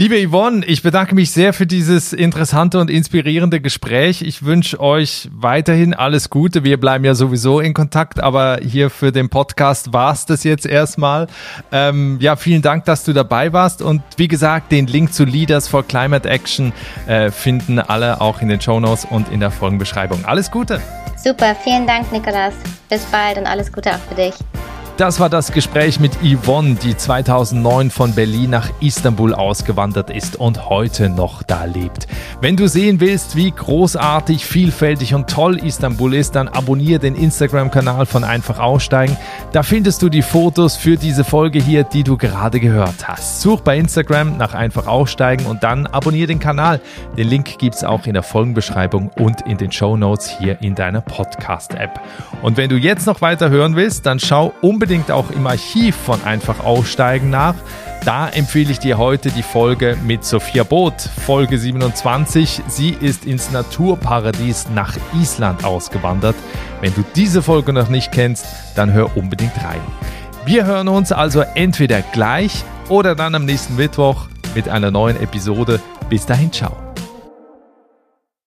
Liebe 0.00 0.14
Yvonne, 0.28 0.64
ich 0.64 0.84
bedanke 0.84 1.16
mich 1.16 1.32
sehr 1.32 1.52
für 1.52 1.66
dieses 1.66 2.12
interessante 2.12 2.78
und 2.78 2.88
inspirierende 2.88 3.60
Gespräch. 3.60 4.22
Ich 4.22 4.44
wünsche 4.44 4.78
euch 4.78 5.28
weiterhin 5.32 5.92
alles 5.92 6.30
Gute. 6.30 6.62
Wir 6.62 6.78
bleiben 6.78 7.04
ja 7.04 7.16
sowieso 7.16 7.58
in 7.58 7.74
Kontakt, 7.74 8.20
aber 8.22 8.60
hier 8.62 8.90
für 8.90 9.10
den 9.10 9.28
Podcast 9.28 9.92
war 9.92 10.12
es 10.12 10.24
das 10.24 10.44
jetzt 10.44 10.66
erstmal. 10.66 11.26
Ähm, 11.72 12.18
ja, 12.20 12.36
vielen 12.36 12.62
Dank, 12.62 12.84
dass 12.84 13.02
du 13.02 13.12
dabei 13.12 13.52
warst. 13.52 13.82
Und 13.82 14.02
wie 14.18 14.28
gesagt, 14.28 14.70
den 14.70 14.86
Link 14.86 15.12
zu 15.12 15.24
Leaders 15.24 15.66
for 15.66 15.82
Climate 15.82 16.28
Action 16.28 16.72
äh, 17.08 17.32
finden 17.32 17.80
alle 17.80 18.20
auch 18.20 18.40
in 18.40 18.46
den 18.46 18.60
Show 18.60 18.78
Notes 18.78 19.04
und 19.04 19.28
in 19.32 19.40
der 19.40 19.50
Folgenbeschreibung. 19.50 20.24
Alles 20.24 20.52
Gute. 20.52 20.80
Super, 21.16 21.56
vielen 21.56 21.88
Dank, 21.88 22.12
Nikolas. 22.12 22.54
Bis 22.88 23.04
bald 23.06 23.36
und 23.36 23.48
alles 23.48 23.72
Gute 23.72 23.90
auch 23.90 24.08
für 24.08 24.14
dich. 24.14 24.34
Das 24.98 25.20
war 25.20 25.30
das 25.30 25.52
Gespräch 25.52 26.00
mit 26.00 26.16
Yvonne, 26.24 26.74
die 26.74 26.96
2009 26.96 27.92
von 27.92 28.16
Berlin 28.16 28.50
nach 28.50 28.68
Istanbul 28.80 29.32
ausgewandert 29.32 30.10
ist 30.10 30.34
und 30.34 30.68
heute 30.68 31.08
noch 31.08 31.44
da 31.44 31.66
lebt. 31.66 32.08
Wenn 32.40 32.56
du 32.56 32.66
sehen 32.66 32.98
willst, 32.98 33.36
wie 33.36 33.52
großartig, 33.52 34.44
vielfältig 34.44 35.14
und 35.14 35.30
toll 35.30 35.58
Istanbul 35.58 36.14
ist, 36.14 36.34
dann 36.34 36.48
abonniere 36.48 36.98
den 36.98 37.14
Instagram-Kanal 37.14 38.06
von 38.06 38.24
Einfach 38.24 38.58
Aussteigen. 38.58 39.16
Da 39.52 39.62
findest 39.62 40.02
du 40.02 40.08
die 40.08 40.20
Fotos 40.20 40.74
für 40.74 40.96
diese 40.96 41.22
Folge 41.22 41.60
hier, 41.60 41.84
die 41.84 42.02
du 42.02 42.16
gerade 42.16 42.58
gehört 42.58 43.06
hast. 43.06 43.40
Such 43.40 43.60
bei 43.60 43.78
Instagram 43.78 44.36
nach 44.36 44.54
Einfach 44.54 44.88
Aussteigen 44.88 45.46
und 45.46 45.62
dann 45.62 45.86
abonniere 45.86 46.26
den 46.26 46.40
Kanal. 46.40 46.80
Den 47.16 47.28
Link 47.28 47.56
gibt 47.58 47.76
es 47.76 47.84
auch 47.84 48.04
in 48.06 48.14
der 48.14 48.24
Folgenbeschreibung 48.24 49.12
und 49.16 49.42
in 49.42 49.58
den 49.58 49.70
Show 49.70 49.96
Notes 49.96 50.28
hier 50.40 50.60
in 50.60 50.74
deiner 50.74 51.02
Podcast-App. 51.02 52.00
Und 52.42 52.56
wenn 52.56 52.68
du 52.68 52.74
jetzt 52.74 53.06
noch 53.06 53.20
weiter 53.20 53.48
hören 53.48 53.76
willst, 53.76 54.04
dann 54.04 54.18
schau 54.18 54.52
unbedingt 54.60 54.87
unbedingt 54.88 55.10
auch 55.10 55.30
im 55.30 55.46
Archiv 55.46 55.94
von 55.94 56.24
Einfach 56.24 56.60
Aussteigen 56.60 57.28
nach. 57.28 57.56
Da 58.06 58.26
empfehle 58.26 58.72
ich 58.72 58.78
dir 58.78 58.96
heute 58.96 59.30
die 59.30 59.42
Folge 59.42 59.98
mit 60.02 60.24
Sophia 60.24 60.62
Boot, 60.62 60.94
Folge 61.26 61.58
27. 61.58 62.62
Sie 62.68 62.96
ist 62.98 63.26
ins 63.26 63.50
Naturparadies 63.50 64.68
nach 64.74 64.96
Island 65.12 65.62
ausgewandert. 65.62 66.36
Wenn 66.80 66.94
du 66.94 67.04
diese 67.14 67.42
Folge 67.42 67.74
noch 67.74 67.90
nicht 67.90 68.12
kennst, 68.12 68.46
dann 68.76 68.94
hör 68.94 69.14
unbedingt 69.14 69.62
rein. 69.62 69.82
Wir 70.46 70.64
hören 70.64 70.88
uns 70.88 71.12
also 71.12 71.42
entweder 71.54 72.00
gleich 72.00 72.64
oder 72.88 73.14
dann 73.14 73.34
am 73.34 73.44
nächsten 73.44 73.76
Mittwoch 73.76 74.28
mit 74.54 74.70
einer 74.70 74.90
neuen 74.90 75.20
Episode. 75.20 75.80
Bis 76.08 76.24
dahin, 76.24 76.50
ciao. 76.50 76.87